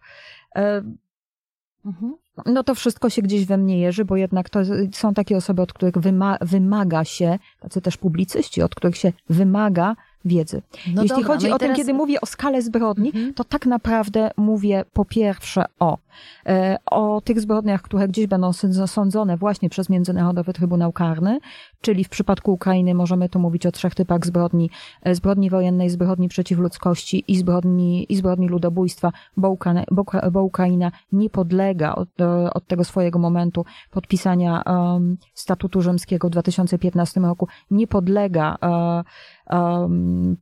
[1.86, 2.16] Mhm.
[2.46, 4.60] No to wszystko się gdzieś we mnie jeży, bo jednak to
[4.94, 5.96] są takie osoby, od których
[6.42, 10.62] wymaga się, tacy też publicyści, od których się wymaga wiedzy.
[10.94, 11.76] No Jeśli dobra, chodzi no o teraz...
[11.76, 13.34] tym, kiedy mówię o skalę zbrodni, mhm.
[13.34, 15.98] to tak naprawdę mówię po pierwsze o,
[16.46, 18.54] e, o tych zbrodniach, które gdzieś będą
[18.88, 21.40] sądzone właśnie przez Międzynarodowy Trybunał Karny,
[21.82, 24.70] czyli w przypadku Ukrainy możemy tu mówić o trzech typach zbrodni,
[25.04, 30.44] e, zbrodni wojennej, zbrodni przeciw ludzkości i zbrodni, i zbrodni ludobójstwa, bo, Ukraina, bo, bo
[30.44, 37.20] Ukraina nie podlega od, e, od tego swojego momentu podpisania um, statutu rzymskiego w 2015
[37.20, 39.04] roku, nie podlega um,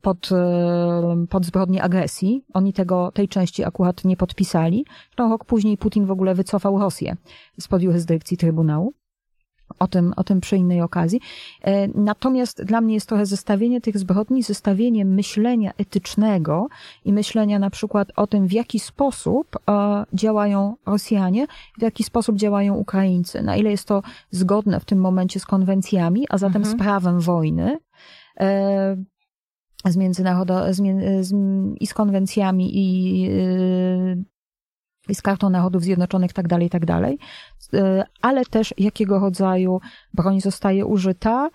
[0.02, 0.30] pod,
[1.30, 2.44] pod zbrodnię agresji.
[2.54, 4.84] Oni tego, tej części akurat nie podpisali.
[5.18, 7.16] Rok później Putin w ogóle wycofał Rosję
[7.60, 8.92] spod jurysdykcji Trybunału.
[9.78, 11.20] O tym, o tym przy innej okazji.
[11.62, 16.68] E, natomiast dla mnie jest trochę zestawienie tych zbrodni, zestawienie myślenia etycznego
[17.04, 21.46] i myślenia na przykład o tym, w jaki sposób e, działają Rosjanie,
[21.78, 26.26] w jaki sposób działają Ukraińcy, na ile jest to zgodne w tym momencie z konwencjami,
[26.28, 26.76] a zatem mhm.
[26.76, 27.78] z prawem wojny,
[29.84, 30.76] z międzynarodo, z,
[31.26, 31.34] z,
[31.80, 34.16] i z konwencjami i, e,
[35.08, 37.18] i z kartą Narodów Zjednoczonych, tak dalej, tak dalej,
[37.74, 39.80] e, ale też jakiego rodzaju
[40.14, 41.50] broń zostaje użyta,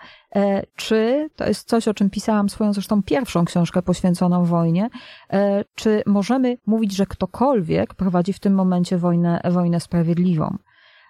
[0.76, 4.88] czy to jest coś, o czym pisałam swoją zresztą pierwszą książkę poświęconą wojnie,
[5.74, 10.56] czy możemy mówić, że ktokolwiek prowadzi w tym momencie wojnę, wojnę sprawiedliwą.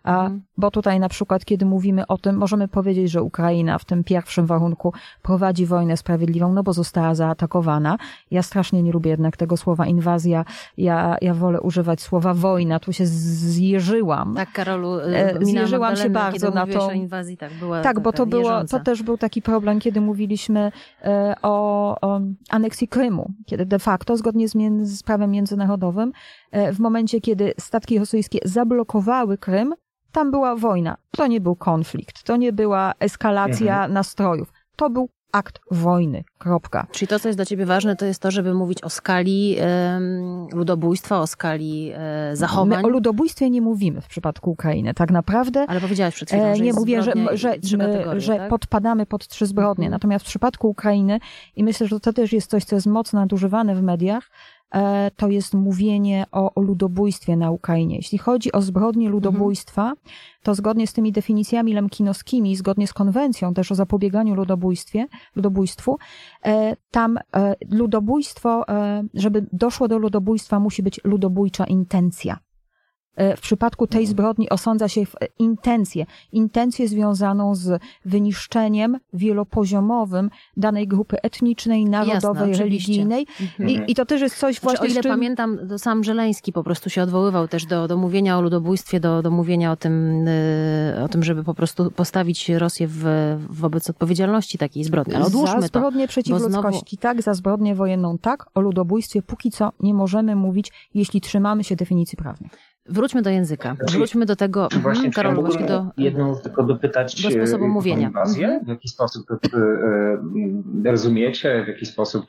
[0.04, 0.42] A, Mhm.
[0.56, 4.46] Bo tutaj na przykład, kiedy mówimy o tym, możemy powiedzieć, że Ukraina w tym pierwszym
[4.46, 4.92] warunku
[5.22, 7.98] prowadzi wojnę sprawiedliwą, no bo została zaatakowana.
[8.30, 10.44] Ja strasznie nie lubię jednak tego słowa inwazja.
[10.76, 12.78] Ja, ja wolę używać słowa wojna.
[12.80, 14.34] Tu się zjeżyłam.
[14.34, 16.86] Tak, Karolu, E, mina zjeżyłam się bardzo na to.
[16.86, 20.72] o inwazji, tak, była Tak, bo to było, to też był taki problem, kiedy mówiliśmy
[21.02, 26.12] e, o, o aneksji Krymu, kiedy de facto, zgodnie z, między, z prawem międzynarodowym,
[26.50, 29.74] e, w momencie, kiedy statki rosyjskie zablokowały Krym,
[30.14, 30.96] tam była wojna.
[31.10, 34.52] To nie był konflikt, to nie była eskalacja nastrojów.
[34.76, 36.24] To był akt wojny.
[36.38, 36.86] Kropka.
[36.90, 40.46] Czyli to, co jest dla ciebie ważne, to jest to, żeby mówić o skali em,
[40.52, 42.78] ludobójstwa, o skali e, zachowań.
[42.78, 44.94] My o ludobójstwie nie mówimy w przypadku Ukrainy.
[44.94, 48.36] Tak naprawdę Ale powiedziałaś przed chwilą, E, że nie jest mówię, że, że, kategorie, że
[48.36, 48.50] tak?
[48.50, 49.86] podpadamy pod trzy zbrodnie.
[49.86, 49.90] Mhm.
[49.90, 51.20] Natomiast w przypadku Ukrainy,
[51.56, 54.30] i myślę, że to też jest coś, co jest mocno nadużywane w mediach,
[55.16, 57.96] to jest mówienie o, o ludobójstwie na Ukrainie.
[57.96, 59.92] Jeśli chodzi o zbrodnie ludobójstwa,
[60.42, 65.06] to zgodnie z tymi definicjami lemkinowskimi, zgodnie z konwencją też o zapobieganiu ludobójstwie,
[65.36, 65.98] ludobójstwu,
[66.44, 72.38] e, tam e, ludobójstwo, e, żeby doszło do ludobójstwa, musi być ludobójcza intencja.
[73.16, 80.88] E, W przypadku tej zbrodni osądza się w intencję, intencję związaną z wyniszczeniem wielopoziomowym danej
[80.88, 82.64] grupy etnicznej, narodowej, oczywiście.
[82.64, 83.26] religijnej.
[83.40, 83.70] Mhm.
[83.70, 85.12] I, I to też jest coś Znaczy, o właśnie, ile z czym...
[85.12, 89.22] pamiętam, to sam Żeleński po prostu się odwoływał też do, do mówienia o ludobójstwie, do,
[89.22, 93.04] do mówienia o tym, y, o tym, żeby po prostu postawić Rosję w,
[93.50, 95.14] wobec odpowiedzialności takiej zbrodni.
[95.14, 95.66] Ale za odłóżmy to.
[95.66, 99.94] zbrodnię przeciw bo znowu- ludzkości, tak, za zbrodnię wojenną, tak, o ludobójstwie póki co nie
[99.94, 102.50] możemy mówić, jeśli trzymamy się definicji prawnej.
[102.86, 103.74] Wróćmy do języka.
[103.74, 105.86] Znaczy, Wróćmy do tego, Czy właśnie mhm, właśnie do...
[105.96, 108.06] jedną tylko dopytać do sposobu e, mówienia.
[108.06, 108.46] inwazję?
[108.46, 108.64] Mhm.
[108.64, 109.34] W jaki sposób e,
[110.84, 112.26] e, rozumiecie, w jaki sposób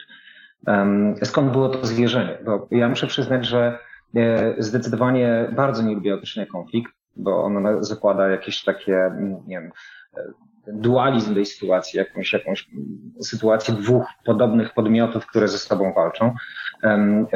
[1.23, 2.37] skąd było to zwierzenie?
[2.45, 3.79] Bo ja muszę przyznać, że
[4.15, 9.71] e, zdecydowanie bardzo nie lubię określenia konflikt, bo ono zakłada jakieś takie, mm, nie wiem,
[10.17, 10.21] e,
[10.67, 16.33] dualizm tej sytuacji, jakąś, jakąś mm, sytuację dwóch podobnych podmiotów, które ze sobą walczą.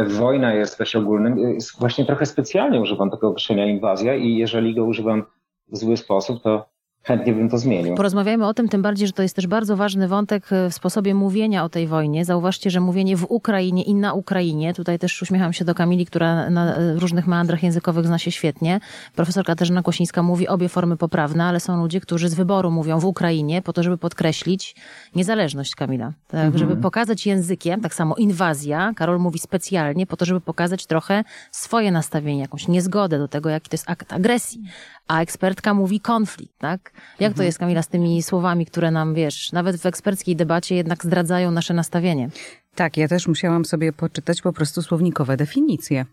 [0.07, 1.37] Wojna jest dość ogólnym.
[1.37, 5.23] Jest Właśnie trochę specjalnie używam tego określenia inwazja i jeżeli go używam
[5.67, 6.69] w zły sposób, to
[7.03, 7.95] chętnie bym to zmienił.
[7.95, 11.15] Porozmawiajmy o tym, tym bardziej, że to jest też bardzo ważny wątek e, w sposobie
[11.15, 12.25] mówienia o tej wojnie.
[12.25, 16.49] Zauważcie, że mówienie w Ukrainie i na Ukrainie, tutaj też uśmiecham się do Kamili, która
[16.49, 18.79] na e, różnych meandrach językowych zna się świetnie.
[19.15, 23.05] Profesor Katarzyna Kosińska mówi obie formy poprawne, ale są ludzie, którzy z wyboru mówią w
[23.05, 24.75] Ukrainie po to, żeby podkreślić
[25.15, 26.13] niezależność Kamila.
[26.27, 31.23] Tak, żeby pokazać językiem, tak samo inwazja, Karol mówi specjalnie po to, żeby pokazać trochę
[31.51, 34.61] swoje nastawienie, jakąś niezgodę do tego, jaki to jest akt agresji.
[35.09, 36.91] A ekspertka mówi konflikt, tak?
[37.19, 41.03] Jak to jest, Kamila, z tymi słowami, które nam, wiesz, nawet w eksperckiej debacie jednak
[41.03, 42.29] zdradzają nasze nastawienie?
[42.75, 46.05] Tak, ja też musiałam sobie poczytać po prostu słownikowe definicje.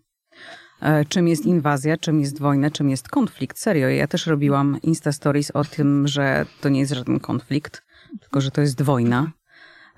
[0.82, 3.58] E, Czym jest inwazja, czym jest wojna, czym jest konflikt.
[3.58, 7.82] Serio, ja też robiłam Insta Stories o tym, że to nie jest żaden konflikt,
[8.20, 9.30] tylko że to jest wojna.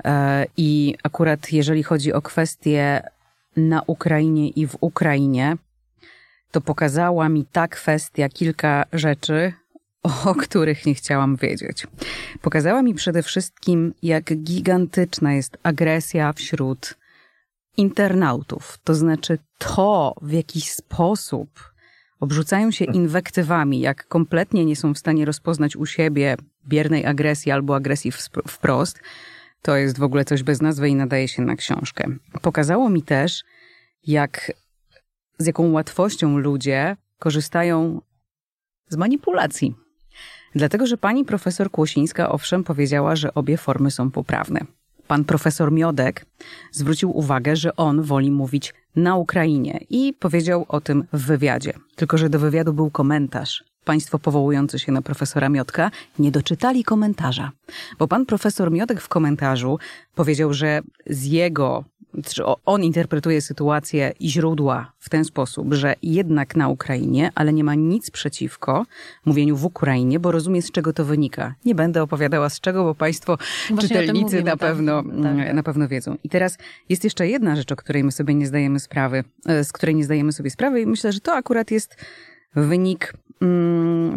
[0.04, 3.02] E, I akurat jeżeli chodzi o kwestie
[3.56, 5.56] na Ukrainie i w Ukrainie,
[6.50, 9.52] to pokazała mi ta kwestia kilka rzeczy,
[10.02, 11.86] o których nie chciałam wiedzieć.
[12.42, 16.94] Pokazała mi przede wszystkim, jak gigantyczna jest agresja wśród
[17.76, 18.78] internautów.
[18.84, 21.72] To znaczy to, w jaki sposób
[22.20, 26.36] obrzucają się inwektywami, jak kompletnie nie są w stanie rozpoznać u siebie
[26.68, 28.12] biernej agresji albo agresji
[28.48, 29.00] wprost,
[29.62, 32.04] to jest w ogóle coś bez nazwy i nadaje się na książkę.
[32.42, 33.44] Pokazało mi też,
[34.06, 34.52] jak
[35.38, 38.00] z jaką łatwością ludzie korzystają
[38.88, 39.74] z manipulacji.
[40.54, 44.60] Dlatego, że pani profesor Kłosińska owszem powiedziała, że obie formy są poprawne.
[45.06, 46.26] Pan profesor Miodek
[46.72, 51.72] zwrócił uwagę, że on woli mówić na Ukrainie i powiedział o tym w wywiadzie.
[51.96, 53.64] Tylko, że do wywiadu był komentarz.
[53.84, 57.52] Państwo powołujący się na profesora Miodka nie doczytali komentarza.
[57.98, 59.78] Bo pan profesor Miodek w komentarzu
[60.14, 61.84] powiedział, że z jego
[62.24, 67.52] czy o- on interpretuje sytuację i źródła w ten sposób, że jednak na Ukrainie, ale
[67.52, 68.86] nie ma nic przeciwko
[69.24, 71.54] mówieniu w Ukrainie, bo rozumie z czego to wynika.
[71.64, 73.38] Nie będę opowiadała z czego, bo Państwo
[73.70, 74.60] Właśnie czytelnicy mówimy, na tak.
[74.60, 75.54] pewno, Tak, mm, tak.
[75.54, 76.16] na pewno wiedzą.
[76.24, 79.72] I teraz jest jeszcze jedna rzecz, o której my sobie nie zdajemy sprawy, e, z
[79.72, 81.96] której nie zdajemy sobie sprawy i myślę, że to akurat jest
[82.56, 83.14] wynik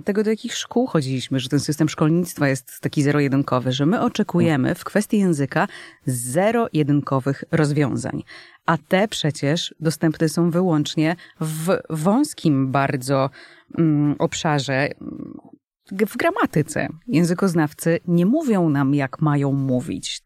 [0.04, 4.76] tego, do jakich szkół chodziliśmy, że ten system szkolnictwa jest taki zero-jedynkowy, że my oczekujemy
[4.76, 5.68] w kwestii języka
[6.06, 8.24] zero-jedynkowych rozwiązań.
[8.66, 13.30] A te przecież dostępne są wyłącznie w wąskim bardzo
[13.78, 15.34] mm, obszarze, mm,
[16.08, 16.88] w gramatyce.
[17.08, 20.22] Językoznawcy nie mówią nam, jak mają mówić.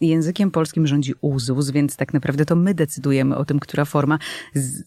[0.00, 4.18] Językiem polskim rządzi uzus, więc tak naprawdę to my decydujemy o tym, która forma
[4.54, 4.82] z,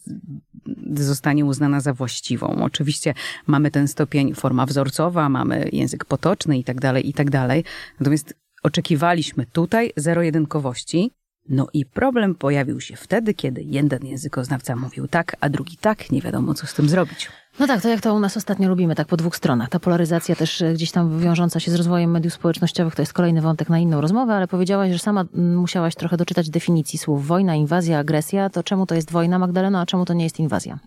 [0.96, 2.48] zostanie uznana za właściwą.
[2.64, 3.14] Oczywiście
[3.48, 7.64] mamy ten stopień forma wzorcowa, mamy język potoczny i tak dalej, i tak dalej.
[8.00, 8.34] Natomiast
[8.64, 11.12] oczekiwaliśmy tutaj zero-jedynkowości,
[11.50, 16.22] no i problem pojawił się wtedy, kiedy jeden językoznawca mówił tak, a drugi tak, nie
[16.22, 17.30] wiadomo co z tym zrobić.
[17.60, 19.70] No tak, to jak to u nas ostatnio lubimy, tak po dwóch stronach.
[19.70, 23.42] Ta polaryzacja też e, gdzieś tam wiążąca się z rozwojem mediów społecznościowych, to jest kolejny
[23.42, 28.00] wątek na inną rozmowę, ale powiedziałaś, że sama musiałaś trochę doczytać definicji słów wojna, inwazja,
[28.00, 28.50] agresja.
[28.50, 30.80] To czemu to jest wojna, Magdaleno, a czemu to nie jest inwazja?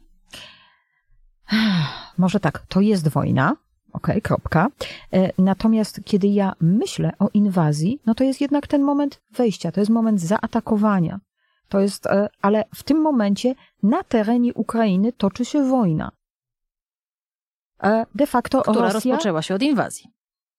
[2.18, 3.56] Może tak, to jest wojna,
[3.96, 4.68] okej, okay, kropka.
[5.12, 9.80] E, natomiast kiedy ja myślę o inwazji, no to jest jednak ten moment wejścia, to
[9.80, 11.20] jest moment zaatakowania.
[11.68, 16.10] To jest, e, ale w tym momencie na terenie Ukrainy toczy się wojna.
[17.82, 20.15] E, de facto Która Rosja, rozpoczęła się od inwazji.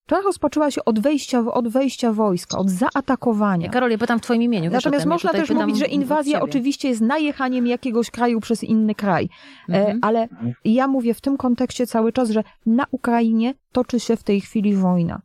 [0.07, 3.69] Która rozpoczęła się od wejścia, od wejścia wojska, od zaatakowania.
[3.69, 4.71] Karol, ja pytam w twoim imieniu.
[4.71, 8.63] Natomiast tym, ja można tutaj też mówić, że inwazja oczywiście jest najechaniem jakiegoś kraju przez
[8.63, 9.29] inny kraj.
[9.69, 9.99] E, Mhm.
[10.01, 10.27] Ale
[10.65, 14.75] ja mówię w tym kontekście cały czas, że na Ukrainie toczy się w tej chwili
[14.75, 15.21] wojna.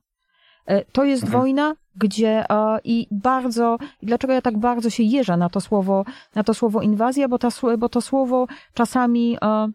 [0.67, 1.41] E, To jest Mhm.
[1.43, 6.05] wojna, gdzie e, i bardzo, i dlaczego ja tak bardzo się jeżę na to słowo,
[6.35, 9.69] na to słowo inwazja, bo, ta, bo to słowo czasami e,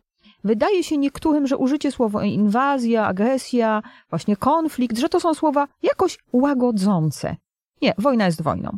[0.47, 6.17] wydaje się niektórym, że użycie słowa inwazja, agresja, właśnie konflikt, że to są słowa jakoś
[6.33, 7.35] łagodzące.
[7.81, 8.77] Nie, wojna jest wojną.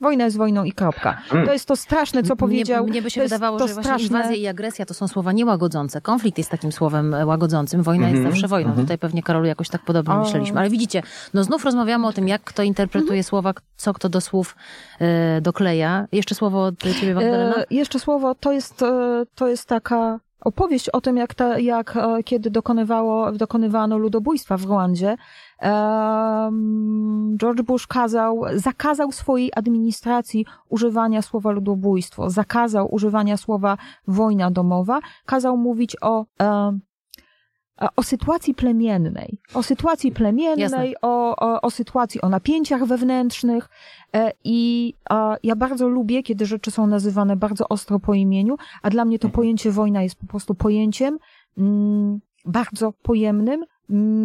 [0.00, 1.18] Wojna jest wojną i kropka.
[1.46, 2.84] To jest to straszne, co powiedział.
[2.84, 5.32] Mnie, mnie by się wydawało, to że właśnie straszne- inwazja i agresja to są słowa
[5.32, 6.00] niełagodzące.
[6.00, 7.82] Konflikt jest takim słowem e, łagodzącym.
[7.82, 8.68] Wojna jest Mhm, zawsze wojną.
[8.70, 8.86] mhm.
[8.86, 10.18] Tutaj pewnie, Karolu, jakoś tak podobnie O.
[10.18, 10.60] myśleliśmy.
[10.60, 11.02] Ale widzicie,
[11.34, 13.24] no znów rozmawiamy o tym, jak kto interpretuje Mhm.
[13.24, 14.56] słowa, co kto do słów
[15.00, 16.06] e, dokleja.
[16.12, 17.54] Jeszcze słowo od ciebie, Magdalena?
[17.56, 21.96] E, jeszcze słowo, to jest, e, to jest taka opowieść o tym, jak, ta, jak
[21.96, 25.16] e, kiedy dokonywało, dokonywano ludobójstwa w Rwandzie.
[27.36, 33.76] George Bush kazał, zakazał swojej administracji używania słowa ludobójstwo, zakazał używania słowa
[34.06, 36.26] wojna domowa, kazał mówić o,
[37.96, 43.68] o sytuacji plemiennej, o sytuacji plemiennej, o, o, o sytuacji, o napięciach wewnętrznych.
[44.14, 44.94] E, I
[45.42, 49.28] ja bardzo lubię, kiedy rzeczy są nazywane bardzo ostro po imieniu, a dla mnie to
[49.28, 51.18] pojęcie wojna jest po prostu pojęciem
[51.58, 53.64] mm, bardzo pojemnym,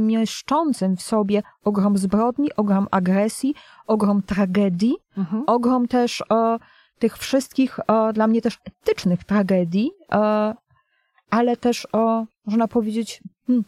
[0.08, 3.56] mieszczącym w sobie ogrom zbrodni, ogrom agresji,
[3.88, 5.44] ogrom tragedii, Mhm.
[5.48, 6.58] ogrom też e,
[7.00, 9.92] tych wszystkich e, dla mnie też etycznych tragedii,
[11.30, 13.64] ale też o, można powiedzieć, hmm,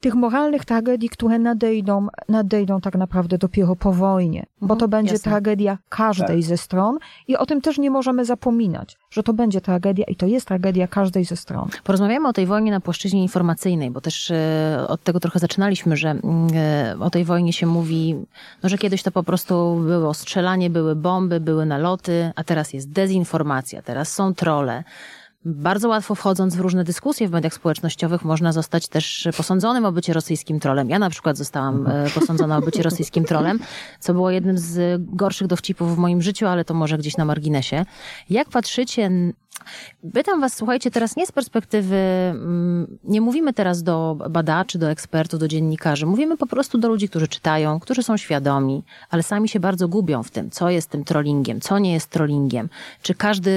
[0.00, 5.12] tych moralnych tragedii, które nadejdą, nadejdą tak naprawdę dopiero po wojnie, bo Mhm, to będzie
[5.12, 5.30] jasne.
[5.30, 6.98] tragedia każdej ze stron
[7.28, 10.88] i o tym też nie możemy zapominać, że to będzie tragedia i to jest tragedia
[10.88, 11.68] każdej ze stron.
[11.84, 16.10] Porozmawiamy o tej wojnie na płaszczyźnie informacyjnej, bo też e, od tego trochę zaczynaliśmy, że
[16.10, 18.16] mm, e, o tej wojnie się mówi,
[18.62, 22.90] no, że kiedyś to po prostu było strzelanie, były bomby, były naloty, a teraz jest
[22.90, 24.84] dezinformacja, teraz są trole.
[25.44, 30.12] Bardzo łatwo wchodząc w różne dyskusje w mediach społecznościowych można zostać też posądzonym o bycie
[30.12, 30.90] rosyjskim trolem.
[30.90, 33.58] Ja na przykład zostałam e, posądzona o bycie rosyjskim trolem,
[34.00, 37.84] co było jednym z gorszych dowcipów w moim życiu, ale to może gdzieś na marginesie.
[38.30, 39.10] Jak patrzycie
[40.14, 45.40] Pytam Was, słuchajcie, teraz nie z perspektywy, mm, nie mówimy teraz do badaczy, do ekspertów,
[45.40, 46.06] do dziennikarzy.
[46.06, 50.22] Mówimy po prostu do ludzi, którzy czytają, którzy są świadomi, ale sami się bardzo gubią
[50.22, 52.68] w tym, co jest tym trollingiem, co nie jest trollingiem.
[53.02, 53.52] Czy każdy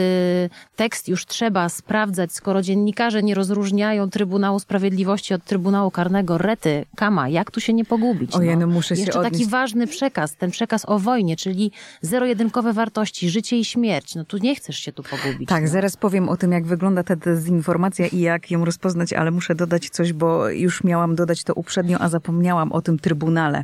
[0.76, 6.38] tekst już trzeba sprawdzać, skoro dziennikarze nie rozróżniają Trybunału Sprawiedliwości od Trybunału Karnego.
[6.38, 8.36] Rety, kama, jak tu się nie pogubić?
[8.36, 11.72] Ojej, no muszę się Jeszcze taki ważny przekaz, ten przekaz o wojnie, czyli
[12.02, 14.16] zero-jedynkowe wartości, życie i śmierć.
[14.16, 15.50] No tu nie chcesz się tu pogubić.
[15.50, 15.70] Tak, no.
[15.84, 19.90] Zaraz powiem o tym, jak wygląda ta dezinformacja i jak ją rozpoznać, ale muszę dodać
[19.90, 23.64] coś, bo już miałam dodać to uprzednio, a zapomniałam o tym trybunale.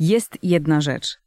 [0.00, 1.18] Jest jedna rzecz.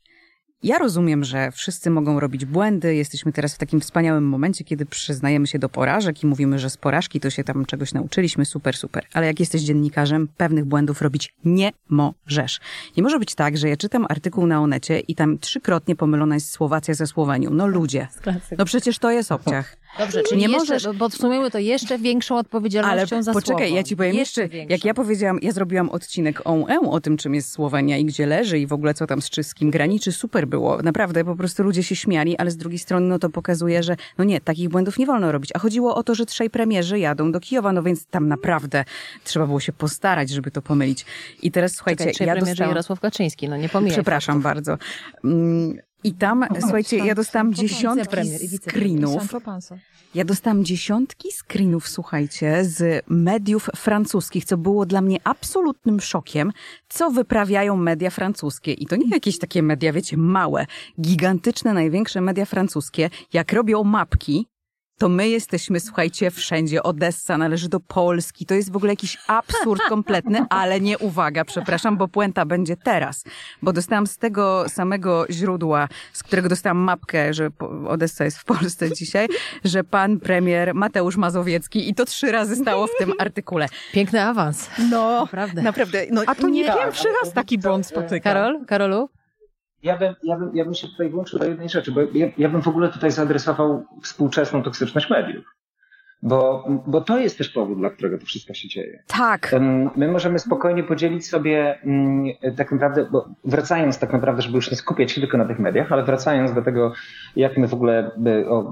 [0.64, 2.96] Ja rozumiem, że wszyscy mogą robić błędy.
[2.96, 6.78] Jesteśmy teraz w takim wspaniałym momencie, kiedy przyznajemy się do porażek i mówimy, że z
[6.78, 8.46] porażki to się tam czegoś nauczyliśmy.
[8.46, 9.06] Super, super.
[9.14, 12.60] Ale jak jesteś dziennikarzem, pewnych błędów robić nie możesz.
[12.98, 16.52] Nie może być tak, że ja czytam artykuł na Onecie i tam trzykrotnie pomylona jest
[16.52, 17.50] Słowacja ze Słowenią.
[17.50, 18.08] No ludzie.
[18.58, 19.78] No przecież to jest obciach.
[20.00, 23.68] Dobrze, czyli Nie nie możesz- jeszcze, bo podsumujemy to jeszcze większą odpowiedzialnością Ale za poczekaj,
[23.68, 23.76] słowo.
[23.78, 24.74] ja ci powiem jeszcze, większą.
[24.74, 28.26] jak ja powiedziałam, ja zrobiłam odcinek o e o tym, czym jest Słowenia i gdzie
[28.26, 30.82] leży i w ogóle co tam z czyskim graniczy, super było.
[30.82, 34.24] Naprawdę, po prostu ludzie się śmiali, ale z drugiej strony no to pokazuje, że no
[34.24, 35.52] nie, takich błędów nie wolno robić.
[35.54, 38.86] A chodziło o to, że trzej premierzy jadą do Kijowa, no więc tam naprawdę
[39.24, 41.06] trzeba było się postarać, żeby to pomylić.
[41.42, 42.70] I teraz słuchajcie, Czekaj, ja dostałam...
[42.72, 43.94] Jarosław Kaczyński, no nie pomijaj.
[43.96, 44.78] Przepraszam bardzo.
[45.24, 48.16] Mm, I tam, O, słuchajcie, ja dostałam dziesiątki
[48.58, 49.24] screenów.
[50.16, 56.52] Ja dostałam dziesiątki screenów, słuchajcie, z mediów francuskich, co było dla mnie absolutnym szokiem,
[56.90, 58.74] co wyprawiają media francuskie.
[58.74, 60.66] I to nie jakieś takie media, wiecie, małe,
[61.02, 64.48] gigantyczne, największe media francuskie, jak robią mapki,
[64.98, 66.84] to my jesteśmy, słuchajcie, wszędzie.
[66.84, 68.46] Odessa należy do Polski.
[68.46, 73.24] To jest w ogóle jakiś absurd kompletny, ale nie uwaga, przepraszam, bo puenta będzie teraz.
[73.62, 77.50] Bo dostałam z tego samego źródła, z którego dostałam mapkę, że
[77.88, 79.28] Odessa jest w Polsce dzisiaj,
[79.66, 83.68] że pan premier Mateusz Mazowiecki i to trzy razy stało w tym artykule.
[83.94, 84.70] Piękny awans.
[84.90, 85.62] No, Naprawdę.
[85.62, 86.06] naprawdę.
[86.12, 88.34] No, A to nie Tak, pierwszy raz taki błąd spotyka.
[88.34, 88.66] Karol?
[88.66, 89.10] Karolu?
[89.84, 92.50] Ja bym, ja, bym, ja bym się tutaj włączył do jednej rzeczy, bo ja, ja
[92.50, 95.46] bym w ogóle tutaj zaadresował współczesną toksyczność mediów.
[96.22, 99.04] Bo, bo to jest też powód, dla którego to wszystko się dzieje.
[99.08, 99.56] tak.
[99.96, 102.26] My możemy spokojnie podzielić sobie mm,
[102.58, 105.92] tak naprawdę, bo wracając tak naprawdę, żeby już nie skupiać się tylko na tych mediach,
[105.92, 106.94] ale wracając do tego,
[107.36, 108.12] jak my w ogóle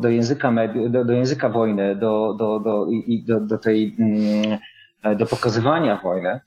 [0.01, 5.17] do języka medi- do, do języka wojny, do, do, do, i do, do tej, mm,
[5.17, 6.39] do pokazywania wojny.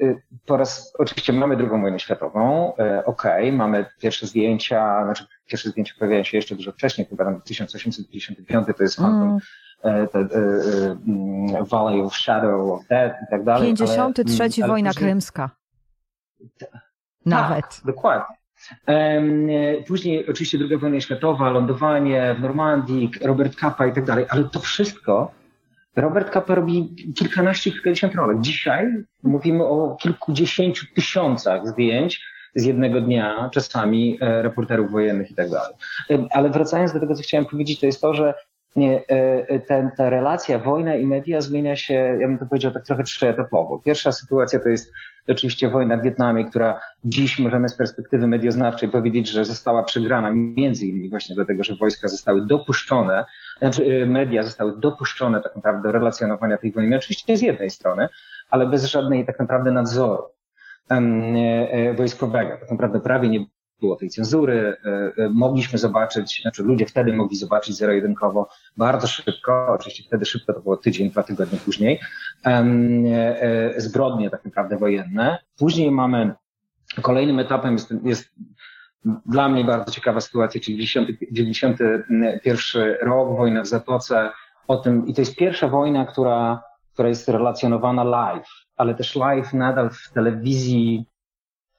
[0.00, 5.70] Y, Po raz, oczywiście mamy drugą wojnę światową, e, okej, mamy pierwsze zdjęcia, znaczy pierwsze
[5.70, 9.38] zdjęcia pojawiają się jeszcze dużo wcześniej, chyba tam 1855 to jest Phantom,
[9.84, 13.62] Mm, e, te, e, e, mm, Valley of Shadow of Death i tak dalej.
[13.68, 15.50] ale- 53 mm, ale wojna później- krymska.
[17.26, 17.60] Nawet.
[17.68, 18.36] Tak, dokładnie.
[18.88, 19.22] E,
[19.88, 24.60] Później oczywiście druga wojna światowa, lądowanie w Normandii, Robert Capa i tak dalej, ale to
[24.60, 25.30] wszystko
[25.96, 28.40] Robert Capa robi kilkanaście, kilkadziesiąt rolek.
[28.40, 32.20] Dzisiaj mówimy o kilkudziesięciu tysiącach zdjęć
[32.54, 35.74] z jednego dnia, czasami e, reporterów wojennych i tak dalej.
[36.10, 38.34] E, Ale wracając do tego, co chciałem powiedzieć, to jest to, że
[38.76, 42.84] nie, e, ten, ta relacja wojna i media zmienia się, ja bym to powiedział tak
[42.84, 43.78] trochę trzyetapowo.
[43.78, 44.92] Pierwsza sytuacja to jest
[45.28, 50.86] oczywiście wojna w Wietnamie, która dziś możemy z perspektywy medioznawczej powiedzieć, że została przegrana między
[50.86, 53.24] innymi właśnie dlatego, że wojska zostały dopuszczone,
[53.58, 58.08] znaczy e, media zostały dopuszczone tak naprawdę do relacjonowania tej wojny, oczywiście z jednej strony,
[58.50, 60.22] ale bez żadnej tak naprawdę nadzoru
[60.90, 62.56] e, e, wojskowego.
[62.60, 63.46] Tak naprawdę prawie nie
[63.80, 64.76] było tej cenzury.
[65.18, 70.60] e, Mogliśmy zobaczyć, znaczy ludzie wtedy mogli zobaczyć zero-jedynkowo bardzo szybko, oczywiście wtedy szybko to
[70.60, 72.00] było tydzień, dwa tygodnie później,
[73.76, 75.38] zbrodnie tak naprawdę wojenne.
[75.58, 76.34] Później mamy,
[77.02, 78.34] kolejnym etapem jest, jest
[79.04, 84.30] dla mnie bardzo ciekawa sytuacja, czyli 90, 91 rok, wojna w Zatoce,
[84.68, 89.52] o tym, i to jest pierwsza wojna, która, która jest relacjonowana live, ale też live
[89.52, 91.06] nadal w telewizji,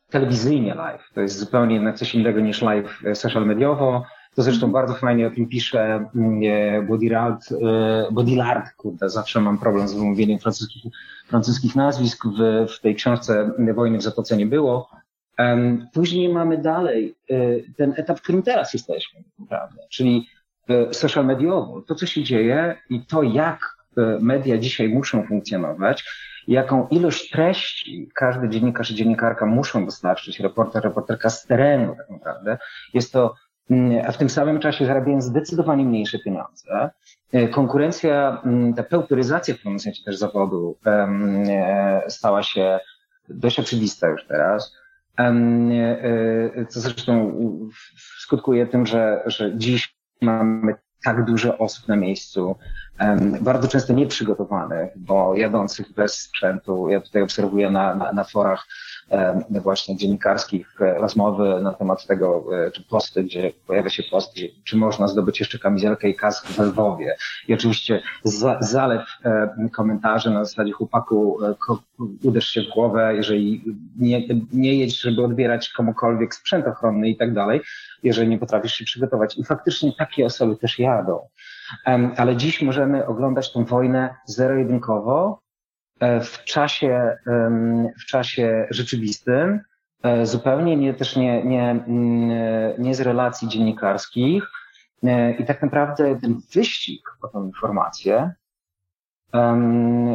[0.09, 1.09] telewizyjnie live.
[1.13, 4.03] To jest zupełnie jednak coś innego niż live e, social mediowo.
[4.35, 9.87] To zresztą bardzo fajnie o tym pisze mm, e, e, Baudrillard, kurde, zawsze mam problem
[9.87, 10.83] z wymówieniem francuskich,
[11.27, 12.25] francuskich nazwisk.
[12.25, 14.89] W, w tej książce Wojny w Zatoce nie było.
[15.93, 17.35] Później mamy dalej e,
[17.77, 20.27] ten etap, w którym teraz jesteśmy, naprawdę, czyli
[20.91, 23.59] social mediowo, to co się dzieje i to jak
[23.97, 26.05] e, media dzisiaj muszą funkcjonować,
[26.47, 32.57] jaką ilość treści każdy dziennikarz i dziennikarka muszą dostarczyć, reporter, reporterka z terenu tak naprawdę,
[32.93, 33.35] jest to,
[33.69, 36.89] mm, a w tym samym czasie zarabiają zdecydowanie mniejsze pieniądze.
[37.31, 42.79] E, Konkurencja, mm, ta pełturyzacja w pewnym sensie też zawodu e, stała się
[43.29, 44.75] dość oczywista już teraz.
[45.17, 47.33] E, Co zresztą
[48.19, 52.55] skutkuje tym, że, że dziś mamy tak dużo osób na miejscu,
[53.41, 56.89] bardzo często nieprzygotowanych, bo jadących bez sprzętu.
[56.89, 58.67] Ja tutaj obserwuję na, na, na forach
[59.49, 64.33] właśnie dziennikarskich e, rozmowy na temat tego, e, czy posty, gdzie pojawia się post,
[64.63, 67.15] czy można zdobyć jeszcze kamizelkę i kask w Lwowie.
[67.47, 69.01] I oczywiście za, zalew
[69.71, 71.55] komentarzy na zasadzie chłopaku, e,
[72.23, 73.63] uderz się w głowę, jeżeli
[73.99, 77.61] nie, nie jedź, żeby odbierać komukolwiek sprzęt ochronny i tak dalej,
[78.03, 79.37] jeżeli nie potrafisz się przygotować.
[79.37, 81.19] I faktycznie takie osoby też jadą.
[82.17, 85.41] Ale dziś możemy oglądać tę wojnę zero-jedynkowo
[85.99, 87.17] e, w czasie,
[87.99, 89.61] w czasie rzeczywistym,
[90.03, 94.43] e, zupełnie nie, też nie, nie, mm, e, nie z relacji dziennikarskich.
[95.39, 98.33] I tak naprawdę ten wyścig o tę informację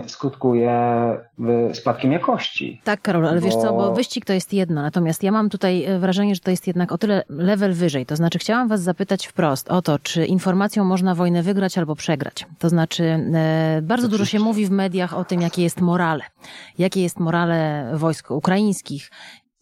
[0.07, 2.81] skutkuje e, spadkiem jakości.
[2.85, 5.85] Tak, Karol, ale wiesz co, bo Bo- wyścig to jest jedno, natomiast ja mam tutaj
[5.85, 8.07] e, wrażenie, że to jest jednak o tyle level wyżej.
[8.07, 12.47] To znaczy, chciałam was zapytać wprost o to, czy informacją można wojnę wygrać albo przegrać.
[12.59, 13.05] To znaczy,
[13.35, 16.23] e, bardzo dużo się mówi w mediach o tym, jakie jest morale.
[16.79, 19.11] Jakie jest morale wojsk ukraińskich.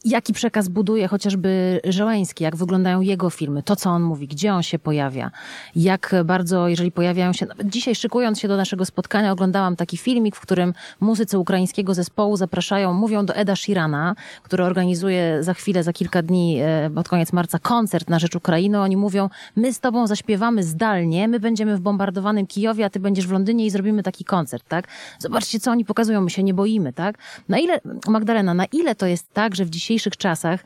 [0.05, 4.63] Jaki przekaz buduje chociażby Żeleński, jak wyglądają jego filmy, to co on mówi, gdzie on
[4.63, 5.31] się pojawia,
[5.77, 10.37] jak bardzo, jeżeli pojawiają się, nawet dzisiaj szykując się do naszego spotkania, oglądałam taki filmik,
[10.37, 15.93] w którym muzycy ukraińskiego zespołu zapraszają, mówią do Eda Shirana, który organizuje za chwilę, za
[15.93, 18.81] kilka dni, e, pod koniec marca, koncert na rzecz Ukrainy.
[18.81, 23.27] Oni mówią, my z tobą zaśpiewamy zdalnie, my będziemy w bombardowanym Kijowie, a ty będziesz
[23.27, 24.89] w Londynie i zrobimy taki koncert, tak?
[25.19, 27.19] Zobaczcie, co oni pokazują, my się nie boimy, tak?
[27.49, 30.65] Na ile, Magdalena, na ile to jest tak, że w dzisiejszych czasach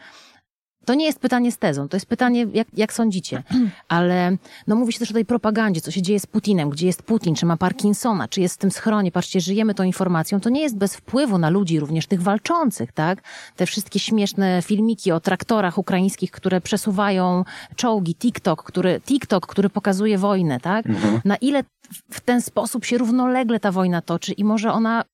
[0.86, 3.42] to nie jest pytanie z tezą, to jest pytanie, jak, jak sądzicie.
[3.88, 7.02] Ale no mówi się też o tej propagandzie, co się dzieje z Putinem, gdzie jest
[7.02, 9.12] Putin, czy ma Parkinsona, czy jest w tym schronie.
[9.12, 10.40] Patrzcie, żyjemy tą informacją.
[10.40, 13.22] To nie jest bez wpływu na ludzi, również tych walczących, tak?
[13.56, 17.44] Te wszystkie śmieszne filmiki o traktorach ukraińskich, które przesuwają
[17.76, 20.86] czołgi, TikTok, który, TikTok, który pokazuje wojnę, tak?
[20.86, 21.20] Mhm.
[21.24, 21.64] Na ile
[22.10, 25.04] w ten sposób się równolegle ta wojna toczy i może ona,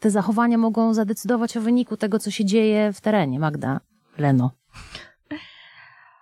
[0.00, 3.38] te zachowania mogą zadecydować o wyniku tego, co się dzieje w terenie.
[3.38, 3.80] Magda,
[4.18, 4.50] Leno.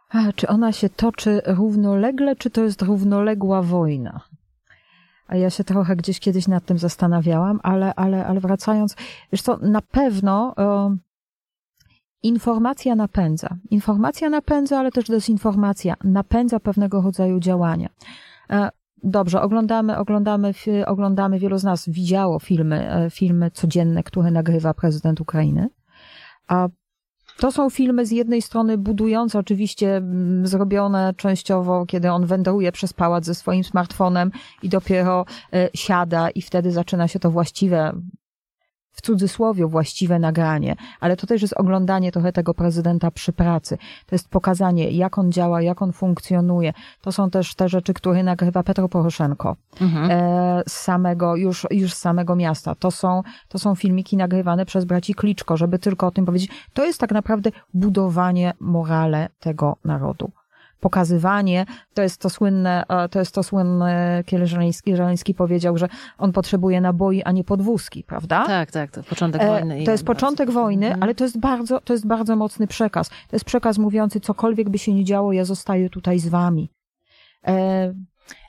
[0.09, 4.20] A, czy ona się toczy równolegle, czy to jest równoległa wojna?
[5.26, 8.97] A ja się trochę gdzieś kiedyś nad tym zastanawiałam, ale, ale, ale wracając,
[9.33, 10.97] wiesz co, na pewno e,
[12.22, 13.49] informacja napędza.
[13.70, 17.89] Informacja napędza, ale też dezinformacja napędza pewnego rodzaju działania.
[19.03, 20.53] Dobrze, oglądamy, oglądamy,
[20.86, 25.68] oglądamy, wielu z nas widziało filmy, e, filmy codzienne, które nagrywa prezydent Ukrainy.
[26.49, 26.68] A
[27.38, 32.92] to są filmy z jednej strony budujące, oczywiście mm, zrobione częściowo, kiedy on wędruje przez
[32.92, 34.30] pałac ze swoim smartfonem
[34.62, 37.92] i dopiero e, siada i wtedy zaczyna się to właściwe,
[38.99, 43.78] w cudzysłowie właściwe nagranie, ale to też jest oglądanie trochę tego prezydenta przy pracy.
[44.07, 46.72] To jest pokazanie, jak on działa, jak on funkcjonuje.
[47.01, 50.11] To są też te rzeczy, które nagrywa Petro Poroszenko Mhm.
[50.11, 52.74] e, z samego, już, już z samego miasta.
[52.74, 56.51] To są, to są filmiki nagrywane przez braci Kliczko, żeby tylko o tym powiedzieć.
[56.74, 60.30] To jest tak naprawdę budowanie morale tego narodu.
[60.81, 65.89] Pokazywanie, to jest to słynne, e, to jest to słynne, kiedy Żeleński, Żeleński powiedział, że
[66.18, 68.47] on potrzebuje naboi, a nie podwózki, prawda?
[68.47, 69.85] Tak, tak, to początek E, wojny.
[69.85, 71.03] To jest bardzo- początek wojny, Mhm.
[71.03, 73.09] ale to jest bardzo, to jest bardzo mocny przekaz.
[73.09, 76.70] To jest przekaz mówiący, cokolwiek by się nie działo, ja zostaję tutaj z wami.
[77.47, 77.95] E,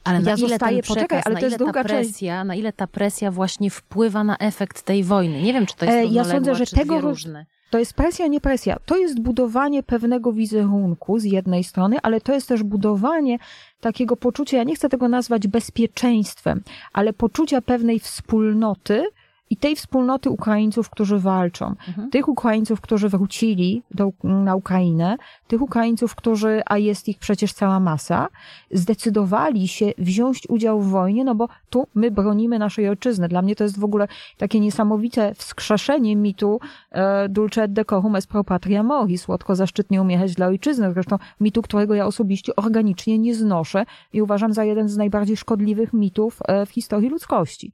[0.03, 1.84] Ale na Ja ile zostaję- ten przekaz, poczekaj, ale na to jest ile ta druga
[1.84, 1.93] część.
[2.09, 5.41] presja, na ile ta presja właśnie wpływa na efekt tej wojny?
[5.41, 7.45] Nie wiem, czy to jest ja sądzę, że tego różne.
[7.70, 8.78] To jest presja, nie presja.
[8.86, 13.39] To jest budowanie pewnego wizerunku z jednej strony, ale to jest też budowanie
[13.82, 16.61] takiego poczucia, ja nie chcę tego nazwać bezpieczeństwem,
[16.93, 19.05] ale poczucia pewnej wspólnoty
[19.49, 21.75] i tej wspólnoty Ukraińców, którzy walczą.
[21.87, 22.09] Mhm.
[22.09, 27.79] Tych Ukraińców, którzy wrócili do, na Ukrainę, tych Ukraińców, którzy, a jest ich przecież cała
[27.79, 28.27] masa,
[28.71, 33.27] zdecydowali się wziąć udział w wojnie, no bo tu my bronimy naszej ojczyzny.
[33.27, 36.59] Dla mnie to jest w ogóle takie niesamowite wskrzeszenie mitu
[36.91, 41.61] e, dulce et decorum est pro patria mori, słodko zaszczytnie umierać dla ojczyzny, zresztą mitu,
[41.61, 46.65] którego ja osobiście organicznie nie znoszę i uważam za jeden z najbardziej szkodliwych mitów e,
[46.65, 47.71] w historii ludzkości.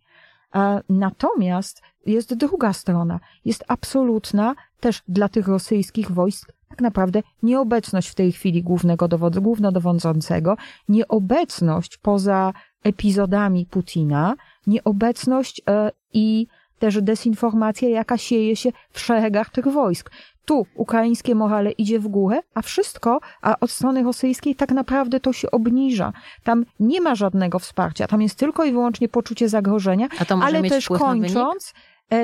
[0.89, 3.19] Natomiast jest druga strona.
[3.45, 9.41] Jest absolutna też dla tych rosyjskich wojsk tak naprawdę nieobecność w tej chwili głównego dowodzu,
[9.41, 10.57] głównodowodzącego,
[10.89, 14.35] nieobecność poza epizodami Putina,
[14.67, 16.47] nieobecność e, i
[16.79, 20.11] też dezinformacja, jaka sieje się w szeregach tych wojsk.
[20.45, 25.33] Tu ukraińskie morale idzie w górę, a wszystko, a od strony rosyjskiej tak naprawdę to
[25.33, 26.13] się obniża.
[26.43, 30.07] Tam nie ma żadnego wsparcia, tam jest tylko i wyłącznie poczucie zagrożenia,
[30.41, 31.73] ale też kończąc,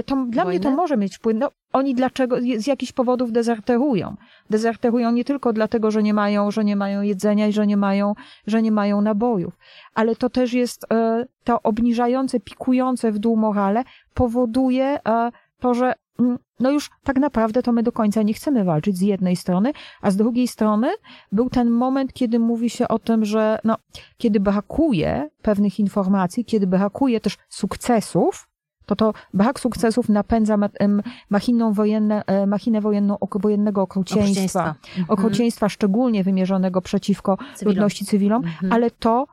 [0.05, 0.77] to dla mnie to wojny?
[0.77, 1.37] może mieć wpływ.
[1.39, 4.15] No, oni dlaczego, z jakichś powodów dezerterują.
[4.49, 8.13] Dezerterują nie tylko dlatego, że nie mają, że nie mają jedzenia i że nie mają,
[8.47, 9.57] że nie mają nabojów,
[9.95, 15.93] ale to też jest e, to obniżające, pikujące w dół morale powoduje e, to, że
[16.19, 19.73] mm, no już tak naprawdę to my do końca nie chcemy walczyć z jednej strony,
[20.01, 20.87] a z drugiej strony
[21.31, 23.77] był ten moment, kiedy mówi się o tym, że no,
[24.17, 28.50] kiedy brakuje pewnych informacji, kiedy brakuje też sukcesów,
[28.95, 34.75] to to brak sukcesów napędza ma- em, machinę, wojenne, e, machinę wojenną, wojennego okrucieństwa, Okrucieństwa.
[34.99, 35.05] Mhm.
[35.09, 37.75] okrucieństwa szczególnie wymierzonego przeciwko Cywilom.
[37.75, 38.73] ludności cywilom, Mhm.
[38.73, 39.27] ale to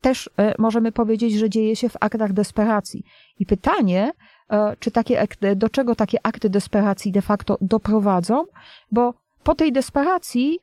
[0.00, 3.04] też e, możemy powiedzieć, że dzieje się w aktach desperacji.
[3.38, 4.12] I pytanie,
[4.50, 8.44] e, czy takie akty, do czego takie akty desperacji de facto doprowadzą,
[8.92, 10.58] bo po tej desperacji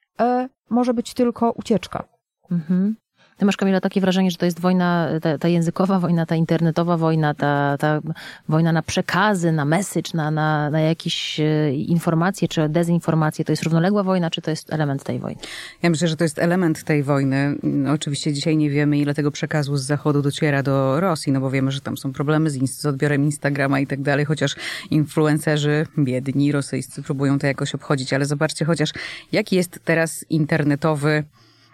[0.69, 2.03] może być tylko ucieczka.
[2.51, 2.95] Mhm.
[3.41, 6.97] Ty masz, Kamila, takie wrażenie, że to jest wojna, ta, ta językowa wojna, ta internetowa
[6.97, 8.01] wojna, ta, ta
[8.49, 13.45] wojna na przekazy, na message, na, na, na jakieś e, informacje czy dezinformacje.
[13.45, 15.41] To jest równoległa wojna, czy to jest element tej wojny?
[15.81, 17.55] Ja myślę, że to jest element tej wojny.
[17.63, 21.51] No, oczywiście dzisiaj nie wiemy, ile tego przekazu z zachodu dociera do Rosji, no bo
[21.51, 24.55] wiemy, że tam są problemy z, z odbiorem Instagrama i tak dalej, chociaż
[24.91, 28.93] influencerzy biedni, rosyjscy próbują to jakoś obchodzić, ale zobaczcie chociaż,
[29.31, 31.23] jaki jest teraz internetowy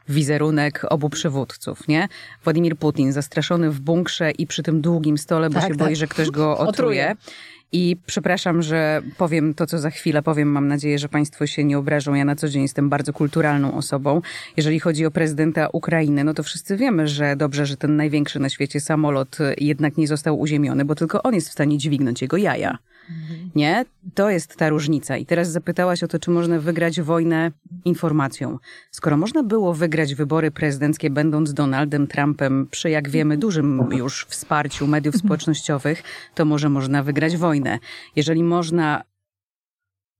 [0.09, 2.07] wizerunek obu przywódców, nie?
[2.43, 5.77] Władimir Putin zastraszony w bunkrze i przy tym długim stole, bo tak, się tak.
[5.77, 6.67] boi, że ktoś go otruje.
[6.67, 7.15] otruje.
[7.71, 10.47] I przepraszam, że powiem to, co za chwilę powiem.
[10.47, 12.13] Mam nadzieję, że Państwo się nie obrażą.
[12.13, 14.21] Ja na co dzień jestem bardzo kulturalną osobą.
[14.57, 18.49] Jeżeli chodzi o prezydenta Ukrainy, no to wszyscy wiemy, że dobrze, że ten największy na
[18.49, 22.77] świecie samolot jednak nie został uziemiony, bo tylko on jest w stanie dźwignąć jego jaja.
[23.55, 23.85] Nie?
[24.13, 25.17] To jest ta różnica.
[25.17, 27.51] I teraz zapytałaś o to, czy można wygrać wojnę
[27.85, 28.57] informacją.
[28.91, 34.87] Skoro można było wygrać wybory prezydenckie, będąc Donaldem Trumpem przy, jak wiemy, dużym już wsparciu
[34.87, 36.03] mediów społecznościowych,
[36.35, 37.79] to może można wygrać wojnę.
[38.15, 39.03] Jeżeli można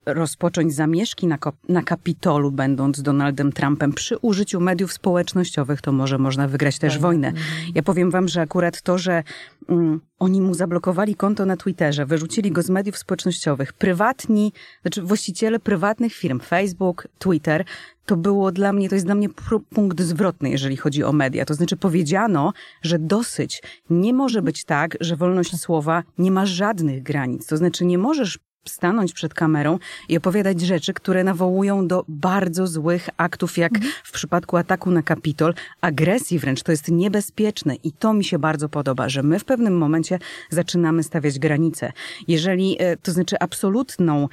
[0.08, 1.38] rozpocząć zamieszki na,
[1.70, 7.02] na Kapitolu, będąc Donaldem Trumpem, przy użyciu mediów społecznościowych, to może można wygrać też tak.
[7.02, 7.28] wojnę.
[7.28, 7.46] Mhm.
[7.76, 9.24] Ja powiem wam, że akurat to, że
[9.70, 15.60] mm, oni mu zablokowali konto na Twitterze, wyrzucili go z mediów społecznościowych, prywatni, znaczy właściciele
[15.60, 17.66] prywatnych firm, Facebook, Twitter,
[18.06, 19.30] to było dla mnie, to jest dla mnie
[19.70, 21.46] punkt zwrotny, jeżeli chodzi o media.
[21.46, 23.62] To znaczy powiedziano, że dosyć.
[23.90, 27.48] Nie może być tak, że wolność słowa nie ma żadnych granic.
[27.48, 28.40] To znaczy nie możesz
[28.70, 33.94] stanąć przed kamerą i opowiadać rzeczy, które nawołują do bardzo złych aktów, jak mhm.
[34.04, 36.64] w przypadku ataku na Kapitol, agresji wręcz.
[36.64, 41.04] To jest niebezpieczne i to mi się bardzo podoba, że my w pewnym momencie zaczynamy
[41.04, 41.92] stawiać granice.
[42.28, 44.28] Jeżeli, e, to znaczy absolutną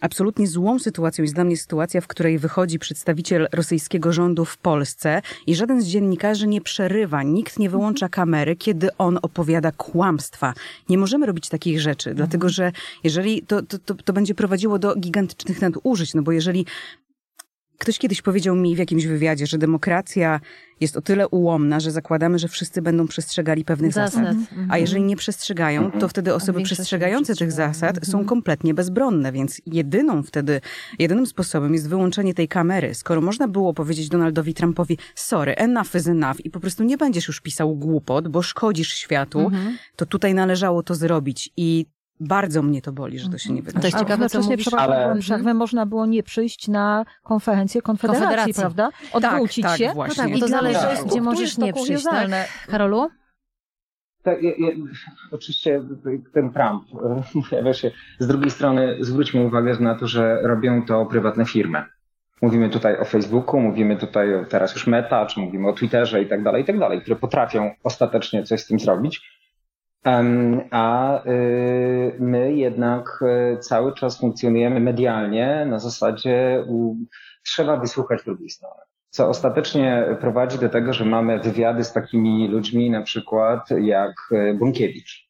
[0.00, 5.22] Absolutnie złą sytuacją jest dla mnie sytuacja, w której wychodzi przedstawiciel rosyjskiego rządu w Polsce
[5.46, 8.10] i żaden z dziennikarzy nie przerywa, nikt nie wyłącza mhm.
[8.10, 10.54] kamery, kiedy on opowiada kłamstwa.
[10.88, 12.54] Nie możemy robić takich rzeczy, dlatego mhm.
[12.54, 12.72] że
[13.04, 16.66] jeżeli to, to, to, to będzie prowadziło do gigantycznych nadużyć, no bo jeżeli
[17.78, 20.40] Ktoś kiedyś powiedział mi w jakimś wywiadzie, że demokracja
[20.80, 24.12] jest o tyle ułomna, że zakładamy, że wszyscy będą przestrzegali pewnych zasad.
[24.12, 24.36] zasad.
[24.36, 24.70] Mhm.
[24.70, 26.10] A jeżeli nie przestrzegają, to mhm.
[26.10, 28.24] wtedy osoby przestrzegające tych zasad są mhm.
[28.24, 30.60] kompletnie bezbronne, więc jedyną wtedy,
[30.98, 32.94] jedynym sposobem jest wyłączenie tej kamery.
[32.94, 37.28] Skoro można było powiedzieć Donaldowi Trumpowi, sorry, enough is enough i po prostu nie będziesz
[37.28, 39.50] już pisał głupot, bo szkodzisz światu,
[39.96, 41.86] to tutaj należało to zrobić i
[42.20, 43.80] bardzo mnie to boli, że to się nie wydarzyło.
[43.80, 44.74] To jest ciekawe, co mówisz.
[44.76, 45.16] Ale...
[45.20, 48.54] przerwę można było nie przyjść na konferencję Konfederacji, Konfederacji.
[48.54, 48.90] prawda?
[49.12, 49.86] Odwrócić tak, się.
[49.86, 50.24] Tak, właśnie.
[50.24, 51.04] No tak, to zależy, tak.
[51.06, 52.04] gdzie możesz nie przyjść.
[52.04, 52.30] Tak?
[52.68, 53.08] Karolu?
[54.22, 54.74] Tak, ja, ja,
[55.30, 55.82] oczywiście
[56.32, 56.84] ten Trump
[57.80, 57.90] się.
[58.18, 61.84] Z drugiej strony zwróćmy uwagę na to, że robią to prywatne firmy.
[62.42, 66.42] Mówimy tutaj o Facebooku, mówimy tutaj teraz już Meta, czy mówimy o Twitterze i tak
[66.42, 69.37] dalej, i tak dalej, które potrafią ostatecznie coś z tym zrobić.
[70.70, 73.24] A y, my jednak
[73.54, 76.64] y, cały czas funkcjonujemy medialnie na zasadzie
[77.44, 78.80] trzeba wysłuchać drugiej strony.
[79.10, 84.54] Co ostatecznie prowadzi do tego, że mamy wywiady z takimi ludźmi, na przykład jak y,
[84.54, 85.27] Bunkiewicz,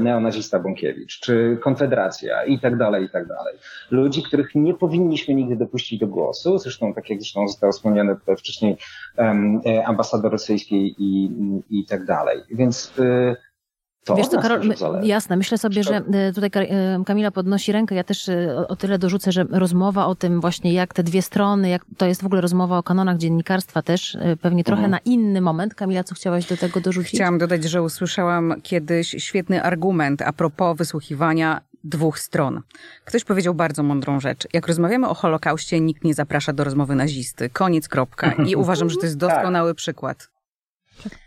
[0.00, 3.54] neonazista Bąkiewicz, czy Konfederacja i tak dalej, i tak dalej.
[3.90, 8.36] Ludzi, których nie powinniśmy nigdy dopuścić do głosu, zresztą tak jak zresztą zostało wspomniane tutaj
[8.36, 8.76] wcześniej
[9.18, 11.30] e, ambasador rosyjskiej i,
[11.70, 12.40] i tak dalej.
[12.50, 13.36] Więc y,
[14.04, 14.62] to Wiesz co, Karol,
[15.02, 17.94] jasne, myślę sobie, że e, tutaj e, Kamila podnosi rękę.
[17.94, 21.68] Ja też e, o tyle dorzucę, że rozmowa o tym właśnie, jak te dwie strony,
[21.68, 24.90] jak to jest w ogóle rozmowa o kanonach dziennikarstwa też, pewnie trochę mhm.
[24.90, 25.74] na inny moment.
[25.74, 27.14] Kamila, co chciałaś do tego dorzucić?
[27.14, 32.60] Chciałam dodać, że usłyszałam kiedyś świetny argument a propos wysłuchiwania dwóch stron.
[33.04, 34.48] Ktoś powiedział bardzo mądrą rzecz.
[34.52, 37.50] Jak rozmawiamy o Holokauście, nikt nie zaprasza do rozmowy nazisty.
[37.50, 38.32] Koniec, kropka.
[38.32, 39.30] I uważam, że to jest tak.
[39.30, 40.31] doskonały przykład.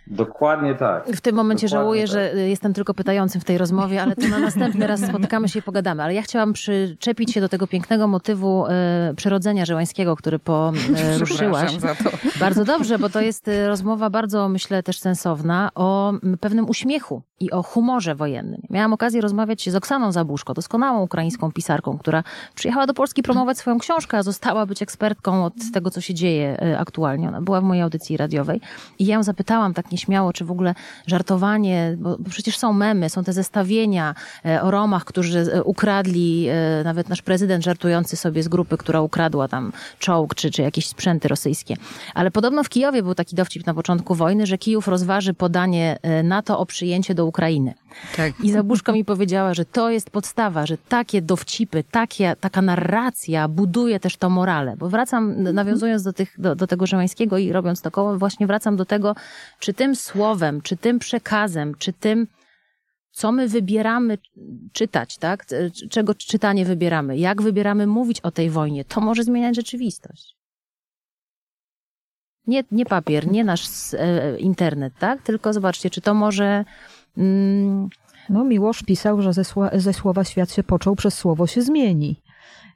[0.08, 1.08] Dokładnie tak.
[1.08, 2.12] W tym momencie Dokładnie żałuję, tak.
[2.12, 5.62] że jestem tylko pytającym w tej rozmowie, ale to na następny raz spotykamy się i
[5.62, 6.04] pogadamy.
[6.04, 11.76] Ale ja chciałam przyczepić się do tego pięknego motywu e, przyrodzenia żełańskiego, który poruszyłaś.
[11.80, 12.10] za to.
[12.40, 17.52] Bardzo dobrze, bo to jest e, rozmowa bardzo, myślę, też sensowna o pewnym uśmiechu i
[17.52, 18.62] o humorze wojennym.
[18.70, 22.24] Miałam okazję rozmawiać z Oksaną Zabuszko, doskonałą ukraińską pisarką, która
[22.56, 26.62] przyjechała do Polski promować swoją książkę, a została być ekspertką od tego, co się dzieje
[26.62, 27.28] e, aktualnie.
[27.28, 28.62] Ona była w mojej audycji radiowej
[29.00, 30.76] i ja ją zapytałam tak nieśmiało, czy w ogóle
[31.08, 34.16] żartowanie, bo, przecież są memy, są te zestawienia
[34.46, 36.48] e, o Romach, którzy e, ukradli,
[36.84, 41.28] nawet nasz prezydent żartujący sobie z grupy, która ukradła tam czołg czy, czy jakieś sprzęty
[41.28, 41.76] rosyjskie.
[42.14, 46.60] Ale podobno w Kijowie był taki dowcip na początku wojny, że Kijów rozważy podanie NATO
[46.60, 47.74] o przyjęcie do do Ukrainy.
[48.16, 48.34] Tak.
[48.44, 54.00] I Zabuszko mi powiedziała, że to jest podstawa, że takie dowcipy, takie, taka narracja buduje
[54.00, 54.76] też to morale.
[54.78, 58.76] Bo wracam, nawiązując do, tych, do, do tego Żemańskiego i robiąc to koło, właśnie wracam
[58.76, 59.16] do tego,
[59.60, 62.28] czy tym słowem, czy tym przekazem, czy tym
[63.12, 64.18] co my wybieramy
[64.74, 65.46] czytać, tak?
[65.90, 70.36] Czego czytanie wybieramy, jak wybieramy mówić o tej wojnie, to może zmieniać rzeczywistość.
[72.48, 75.22] Nie, nie papier, nie nasz e, internet, tak?
[75.22, 76.66] Tylko zobaczcie, czy to może.
[77.18, 77.90] Mm...
[78.30, 79.44] No, Miłosz pisał, że ze,
[79.74, 82.22] ze słowa świat się począł, przez słowo się zmieni.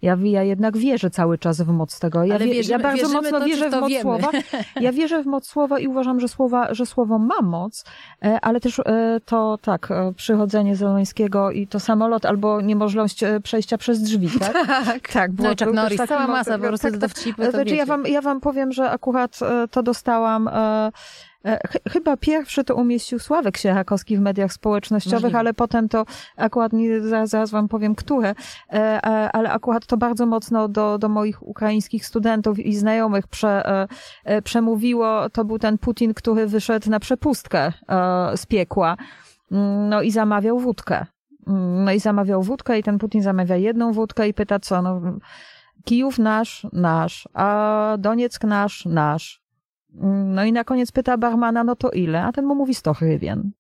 [0.02, 2.24] Ja, ja jednak wierzę cały czas w moc tego.
[2.24, 4.02] Ja, wierzymy, ja bardzo mocno to, wierzę w moc wiemy.
[4.02, 4.30] słowa.
[4.82, 7.86] Ja wierzę w moc słowa i uważam, że, słowa, że słowo ma moc,
[8.26, 13.78] e, ale też e, to tak, e, przychodzenie Zelońskiego i to samolot albo niemożność przejścia
[13.78, 14.54] przez drzwi, tak?
[14.68, 17.86] tak, tak było, no, Chuck Norris, cała masa po prostu tak, dowcipy, to znaczy, ja
[17.86, 19.40] wam, ja wam powiem, że akurat
[19.72, 20.50] to dostałam
[21.46, 25.40] ch chyba pierwszy to umieścił Sławek Sierakowski w mediach społecznościowych, Możliwe.
[25.40, 26.06] ale potem to
[26.38, 28.36] akurat, nie, zaraz, zaraz wam powiem, które,
[28.74, 29.02] e,
[29.34, 33.88] ale akurat to bardzo mocno do, do moich ukraińskich studentów i znajomych prze,
[34.26, 35.30] e, przemówiło.
[35.30, 37.74] To był ten Putin, który wyszedł na przepustkę
[38.36, 38.98] z piekła.
[39.52, 41.06] Mm, no i zamawiał wódkę.
[41.48, 45.02] Mm, no i zamawiał wódkę i ten Putin zamawia jedną wódkę i pyta co, no
[45.86, 49.42] Kijów nasz, nasz, a Donieck nasz, nasz.
[49.94, 52.24] No i na koniec pyta barmana, no to ile?
[52.24, 53.52] A ten mu mówi 100 hrywien.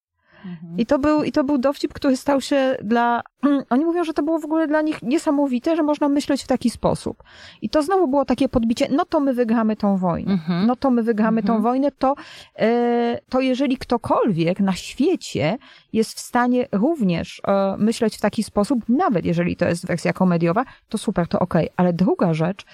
[0.45, 0.79] Mhm.
[0.79, 3.21] I, to był, I to był dowcip, który stał się dla.
[3.69, 6.69] Oni mówią, że to było w ogóle dla nich niesamowite, że można myśleć w taki
[6.69, 7.23] sposób.
[7.61, 10.31] I to znowu było takie podbicie, no to my wygramy tą wojnę.
[10.31, 10.67] Mhm.
[10.67, 11.63] No to my wygramy tą mhm.
[11.63, 12.15] wojnę, to,
[12.59, 15.57] e, to jeżeli ktokolwiek na świecie
[15.93, 20.65] jest w stanie również e, myśleć w taki sposób, nawet jeżeli to jest wersja komediowa,
[20.89, 21.65] to super, to okej.
[21.65, 21.73] Okay.
[21.77, 22.65] Ale druga rzecz,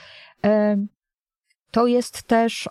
[0.45, 0.77] e,
[1.71, 2.69] to jest też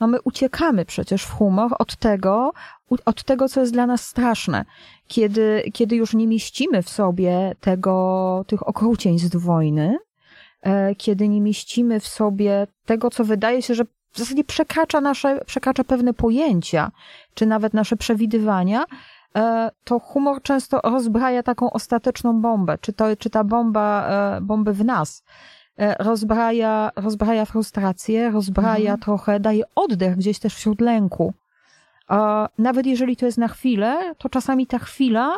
[0.00, 2.52] no my uciekamy przecież w humor od tego,
[3.04, 4.64] od tego, co jest dla nas straszne.
[5.08, 9.98] Kiedy, kiedy już nie mieścimy w sobie tego, tych okrucieństw wojny,
[10.62, 15.44] e, kiedy nie mieścimy w sobie tego, co wydaje się, że w zasadzie przekracza nasze,
[15.46, 16.90] przekracza pewne pojęcia,
[17.34, 18.84] czy nawet nasze przewidywania,
[19.36, 24.72] e, to humor często rozbraja taką ostateczną bombę, czy, to, czy ta bomba, e, bomby
[24.72, 25.22] w nas
[25.98, 29.00] rozbraja, rozbraja frustrację, rozbraja mhm.
[29.00, 31.34] trochę, daje oddech gdzieś też wśród lęku.
[32.58, 35.36] Nawet jeżeli to jest na chwilę, to czasami ta chwila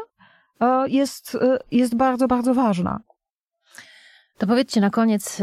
[0.60, 3.00] e, jest, e, jest bardzo, bardzo ważna.
[4.38, 5.42] To powiedzcie na koniec,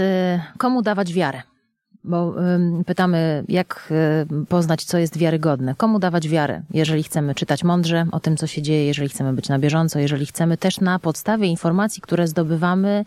[0.58, 1.42] komu dawać wiarę?
[2.08, 2.36] bo
[2.86, 3.94] pytamy, jak
[4.50, 8.62] poznać, co jest wiarygodne, komu dawać wiarę, jeżeli chcemy czytać mądrze o tym, co się
[8.62, 13.06] dzieje, jeżeli chcemy być na bieżąco, jeżeli chcemy też na podstawie informacji, które zdobywamy, e,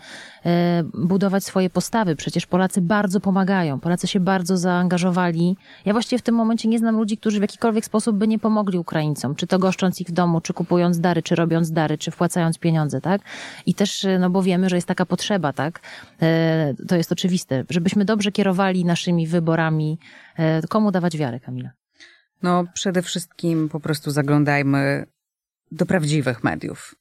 [0.94, 2.16] budować swoje postawy.
[2.16, 5.56] Przecież Polacy bardzo pomagają, Polacy się bardzo zaangażowali.
[5.84, 8.78] Ja właściwie w tym momencie nie znam ludzi, którzy w jakikolwiek sposób by nie pomogli
[8.78, 12.58] Ukraińcom, czy to goszcząc ich w domu, czy kupując dary, czy robiąc dary, czy wpłacając
[12.58, 13.22] pieniądze, tak?
[13.66, 15.80] I też, no bo wiemy, że jest taka potrzeba, tak?
[16.22, 19.98] E, to jest oczywiste, żebyśmy dobrze kierowali naszymi wyborami.
[20.38, 21.70] E, komu dawać wiarę, Kamila?
[22.42, 25.06] No, przede wszystkim po prostu zaglądajmy
[25.72, 26.94] do prawdziwych mediów.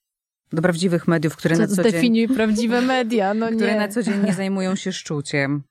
[0.53, 2.27] Do prawdziwych mediów, które co na co dzień...
[2.27, 3.79] prawdziwe media, no Które nie.
[3.79, 5.63] na co dzień nie zajmują się szczuciem.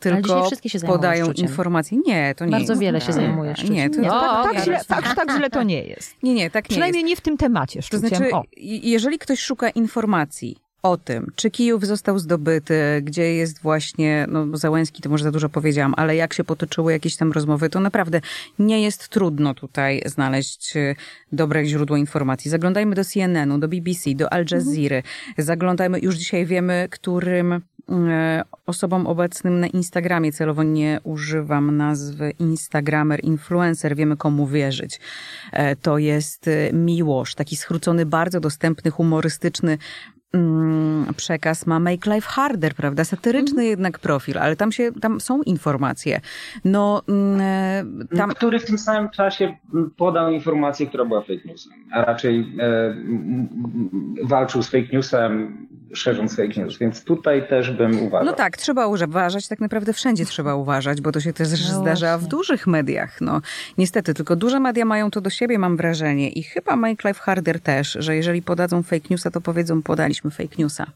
[0.00, 0.50] Tylko
[0.86, 1.46] podają szczuciem.
[1.46, 1.98] informacje.
[2.06, 2.82] Nie, to nie Bardzo jest.
[2.82, 3.74] wiele się zajmuje szczuciem.
[3.74, 6.22] Nie, to, nie, tak, tak, źle, tak, tak źle to nie jest.
[6.22, 7.08] Nie, nie, tak nie Przynajmniej jest.
[7.10, 8.10] nie w tym temacie szczuciem.
[8.10, 8.42] To znaczy, o.
[8.82, 15.02] jeżeli ktoś szuka informacji o tym, czy Kijów został zdobyty, gdzie jest właśnie, no Załęski
[15.02, 18.20] to może za dużo powiedziałam, ale jak się potoczyły jakieś tam rozmowy, to naprawdę
[18.58, 20.94] nie jest trudno tutaj znaleźć e,
[21.32, 22.50] dobre źródło informacji.
[22.50, 24.96] Zaglądajmy do CNN-u, do BBC, do Al Jazeera.
[24.96, 25.04] Mhm.
[25.38, 27.52] Zaglądajmy, już dzisiaj wiemy, którym
[27.88, 35.00] e, osobom obecnym na Instagramie, celowo nie używam nazwy Instagramer, influencer, wiemy komu wierzyć.
[35.52, 39.78] E, to jest Miłosz, taki skrócony, bardzo dostępny, humorystyczny
[40.32, 43.04] Mm, przekaz ma Make Life Harder, prawda?
[43.04, 43.70] Satyryczny mm.
[43.70, 46.20] jednak profil, ale tam się, tam są informacje.
[46.64, 48.30] No, mm, e, tam...
[48.30, 49.56] Który w tym samym czasie
[49.96, 52.94] podał informację, która była fake newsem, a raczej e,
[54.22, 58.26] walczył z fake newsem, szerząc fake news, więc tutaj też bym uważał.
[58.26, 62.06] No tak, trzeba uważać, tak naprawdę wszędzie trzeba uważać, bo to się też no zdarza
[62.06, 62.26] właśnie.
[62.26, 63.20] w dużych mediach.
[63.20, 63.40] No,
[63.78, 67.60] niestety, tylko duże media mają to do siebie, mam wrażenie i chyba Make Life Harder
[67.60, 70.86] też, że jeżeli podadzą fake newsa, to powiedzą, podaliśmy fake newsa.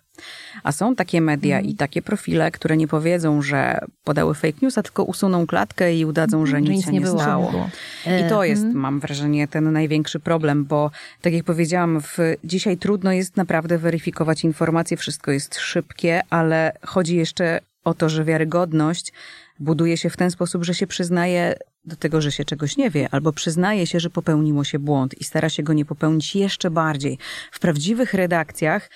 [0.62, 1.70] A są takie media mm.
[1.70, 6.46] i takie profile, które nie powiedzą, że podały fake newsa, tylko usuną klatkę i udadzą,
[6.46, 7.20] że, nic, się nie, było.
[7.20, 7.70] stało.
[8.06, 8.76] I to jest, mm.
[8.76, 14.44] mam wrażenie, ten największy problem, bo tak jak powiedziałam, w, dzisiaj trudno jest naprawdę weryfikować
[14.44, 19.12] informacje, wszystko jest szybkie, ale chodzi jeszcze o to, że wiarygodność
[19.60, 21.54] buduje się w ten sposób, że się przyznaje
[21.84, 25.24] do tego, że się czegoś nie wie, albo przyznaje się, że popełniło się błąd i
[25.24, 27.18] stara się go nie popełnić jeszcze bardziej.
[27.52, 28.90] W prawdziwych redakcjach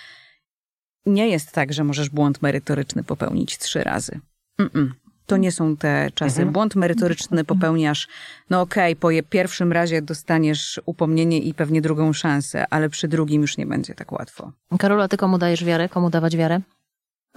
[1.07, 4.21] nie jest tak, że możesz błąd merytoryczny popełnić trzy razy.
[4.61, 4.89] Mm-mm.
[5.27, 6.37] To nie są te czasy.
[6.41, 6.53] Mhm.
[6.53, 8.09] Błąd merytoryczny popełniasz,
[8.51, 13.09] no okej, okay, po je- pierwszym razie dostaniesz upomnienie i pewnie drugą szansę, ale przy
[13.09, 14.53] drugim już nie będzie tak łatwo.
[14.79, 15.89] Karolu, a ty komu dajesz wiarę?
[15.89, 16.61] Komu dawać wiarę?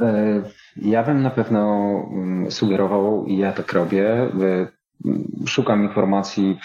[0.01, 0.41] E,
[0.75, 1.59] Ja bym na pewno
[2.11, 4.29] mm, sugerował, i ja tak robię,
[5.45, 6.59] szukam informacji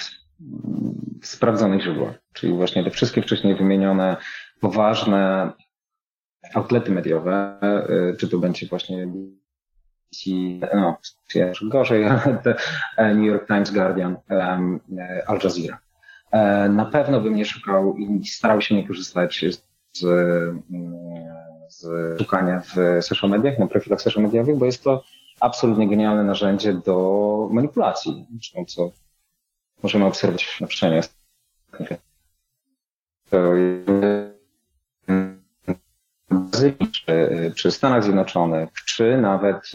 [1.22, 4.16] w sprawdzonych źródłach, czyli właśnie te wszystkie wcześniej wymienione
[4.60, 5.52] poważne
[6.54, 9.06] outlety mediowe, e, czy to będzie właśnie
[10.74, 10.98] no,
[11.62, 12.02] gorzej,
[12.96, 14.58] e, New York Times, Guardian, e,
[15.26, 15.78] Al Jazeera.
[16.30, 19.44] E, Na pewno bym nie szukał i starał się nie korzystać
[19.92, 20.00] z,
[21.68, 21.86] z
[22.18, 25.04] szukania w social mediach, na profilach social mediowych, bo jest to
[25.40, 28.26] absolutnie genialne narzędzie do manipulacji,
[28.68, 28.90] co
[29.82, 31.00] możemy obserwować na przestrzeni.
[36.72, 39.72] Brazylii, czy, czy Stanach Zjednoczonych, czy nawet,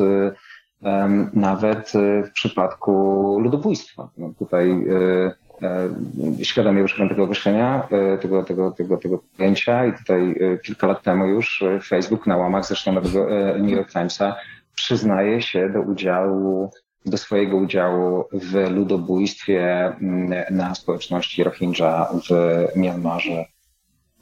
[0.84, 2.94] em, nawet e, w przypadku
[3.40, 4.10] ludobójstwa.
[4.18, 7.88] No tutaj e, świadomie używam tego określenia,
[8.22, 12.92] tego, tego, tego, tego pojęcia i tutaj kilka lat temu już Facebook na łamach zresztą
[12.92, 13.28] nowego
[13.60, 14.36] New York Timesa
[14.76, 16.72] przyznaje się do udziału,
[17.06, 22.32] do swojego udziału w ludobójstwie mm, na społeczności Rohingya w
[22.76, 23.46] Mianmarze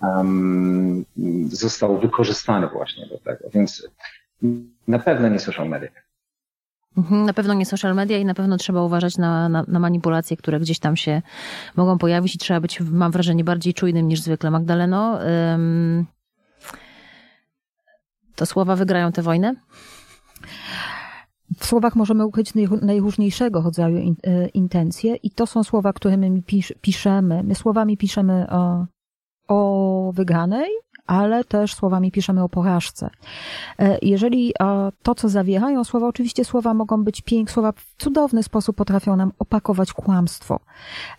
[0.02, 1.06] um,
[1.48, 3.50] został wykorzystany właśnie do tego.
[3.54, 3.88] Więc
[4.88, 5.90] na pewno nie social media.
[6.98, 10.38] Mhm, Na pewno nie social media i na pewno trzeba uważać na, na, na manipulacje,
[10.38, 11.22] które gdzieś tam się
[11.76, 14.52] mogą pojawić i trzeba być, mam wrażenie, bardziej czujnym niż zwykle.
[14.52, 15.20] Magdaleno,
[15.54, 16.06] ym,
[18.36, 19.56] to słowa wygrają tę wojnę?
[21.58, 26.42] W słowach możemy ukryć najró- najróżniejszego rodzaju e, intencje i to są słowa, które my
[26.42, 27.44] pisz, piszemy.
[27.44, 28.86] My słowami piszemy o,
[29.48, 30.70] o wygranej,
[31.08, 33.10] ale też słowami piszemy o porażce.
[33.80, 38.44] E, Jeżeli e, to, co zawierają słowa, oczywiście słowa mogą być piękne, słowa w cudowny
[38.44, 40.60] sposób potrafią nam opakować kłamstwo.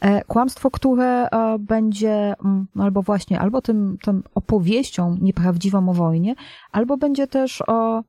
[0.01, 6.35] E, Kłamstwo, które będzie mm, albo właśnie, albo tym, tym opowieścią nieprawdziwą o wojnie,
[6.73, 8.03] albo będzie też o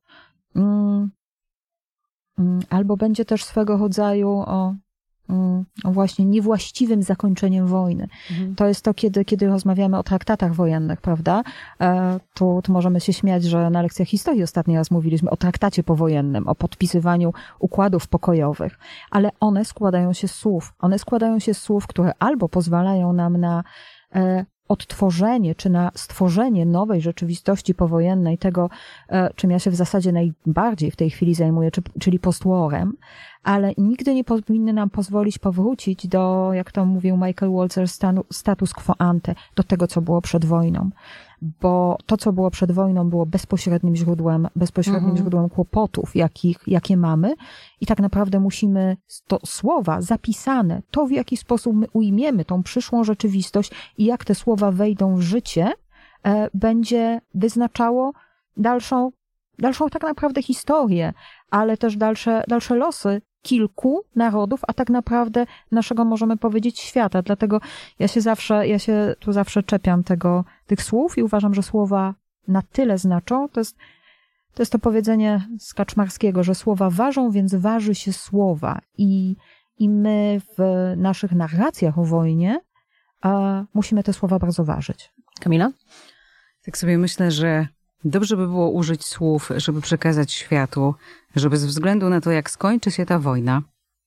[0.56, 1.10] mm,
[2.40, 4.74] Mm, albo będzie też swego rodzaju o
[5.84, 8.08] właśnie niewłaściwym zakończeniem wojny.
[8.56, 11.42] To jest to, kiedy, kiedy rozmawiamy o traktatach wojennych, prawda?
[11.80, 15.82] E, Tu, tu możemy się śmiać, że na lekcjach historii ostatni raz mówiliśmy o traktacie
[15.82, 18.78] powojennym, o podpisywaniu układów pokojowych,
[19.10, 20.74] ale one składają się z słów.
[20.78, 23.64] One składają się z słów, które albo pozwalają nam na
[24.14, 28.70] e, odtworzenie czy na stworzenie nowej rzeczywistości powojennej, tego,
[29.08, 32.92] e, czym ja się w zasadzie najbardziej w tej chwili zajmuję, czy, czyli postwarem,
[33.42, 38.72] ale nigdy nie powinny nam pozwolić powrócić do, jak to mówił Michael Walzer, stanu, status
[38.72, 40.90] quo ante, do tego, co było przed wojną.
[41.42, 45.16] Bo to, co było przed wojną, było bezpośrednim źródłem, bezpośrednim Mhm.
[45.16, 47.34] źródłem kłopotów, jakich, jakie mamy.
[47.80, 53.04] I tak naprawdę musimy to słowa zapisane, to w jaki sposób my ujmiemy tą przyszłą
[53.04, 55.72] rzeczywistość i jak te słowa wejdą w życie,
[56.24, 58.12] e, będzie wyznaczało
[58.56, 59.10] dalszą,
[59.58, 61.12] dalszą tak naprawdę historię,
[61.50, 67.22] ale też dalsze, dalsze losy kilku narodów, a tak naprawdę naszego, możemy powiedzieć, świata.
[67.22, 67.60] Dlatego
[67.98, 72.14] ja się zawsze, ja się tu zawsze czepiam tego, tych słów i uważam, że słowa
[72.48, 73.48] na tyle znaczą.
[73.48, 73.76] To jest,
[74.54, 78.80] to jest to powiedzenie z Kaczmarskiego, że słowa ważą, więc waży się słowa.
[78.98, 79.36] I,
[79.78, 82.60] i my w naszych narracjach o wojnie
[83.22, 85.12] a, musimy te słowa bardzo ważyć.
[85.40, 85.70] Kamila?
[86.64, 87.68] Tak sobie myślę, że
[88.04, 90.94] dobrze by było użyć słów, żeby przekazać światu,
[91.36, 93.62] żeby ze względu na to, jak skończy się ta wojna,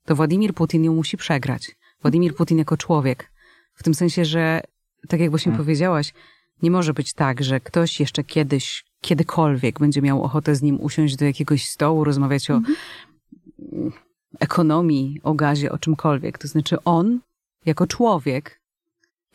[0.06, 1.76] to Władimir Putin ją musi przegrać.
[2.02, 3.32] Władimir Putin jako człowiek.
[3.74, 4.62] W tym sensie, że
[5.08, 5.66] tak jak właśnie Hmm.
[5.66, 6.14] powiedziałaś,
[6.62, 11.16] nie może być tak, że ktoś jeszcze kiedyś, kiedykolwiek będzie miał ochotę z nim usiąść
[11.16, 13.92] do jakiegoś stołu, rozmawiać o mm,
[14.40, 16.38] ekonomii, o gazie, o czymkolwiek.
[16.38, 17.20] To znaczy on,
[17.66, 18.62] jako człowiek,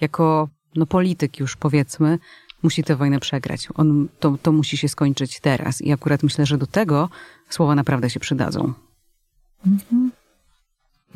[0.00, 2.18] jako no, polityk już powiedzmy,
[2.62, 3.68] musi tę wojnę przegrać.
[3.74, 5.82] On, to, to musi się skończyć teraz.
[5.82, 7.08] I akurat myślę, że do tego
[7.50, 8.72] słowa naprawdę się przydadzą.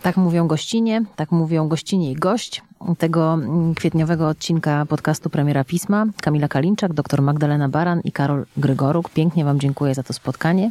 [0.03, 2.63] Tak mówią gościnie, tak mówią gościnie i gość
[2.99, 3.39] tego
[3.77, 6.07] kwietniowego odcinka podcastu Premiera Pisma.
[6.21, 9.11] Kamila Kalinczak, dr Magdalena Baran i Karol Grygoruk.
[9.11, 10.71] Pięknie Wam dziękuję za to spotkanie.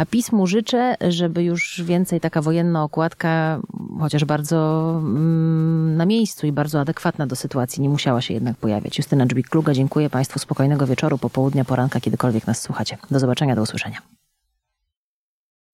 [0.00, 3.60] A pismu życzę, żeby już więcej taka wojenna okładka,
[4.00, 8.98] chociaż bardzo mm, na miejscu i bardzo adekwatna do sytuacji, nie musiała się jednak pojawiać.
[8.98, 10.38] Justyna Dżbik-Kluga, dziękuję Państwu.
[10.38, 12.98] Spokojnego wieczoru, popołudnia, poranka, kiedykolwiek nas słuchacie.
[13.10, 13.98] Do zobaczenia, do usłyszenia.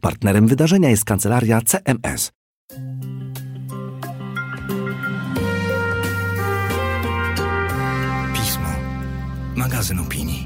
[0.00, 2.32] Partnerem wydarzenia jest kancelaria CMS.
[8.34, 8.68] Pismo.
[9.56, 10.45] Magazyn opinii.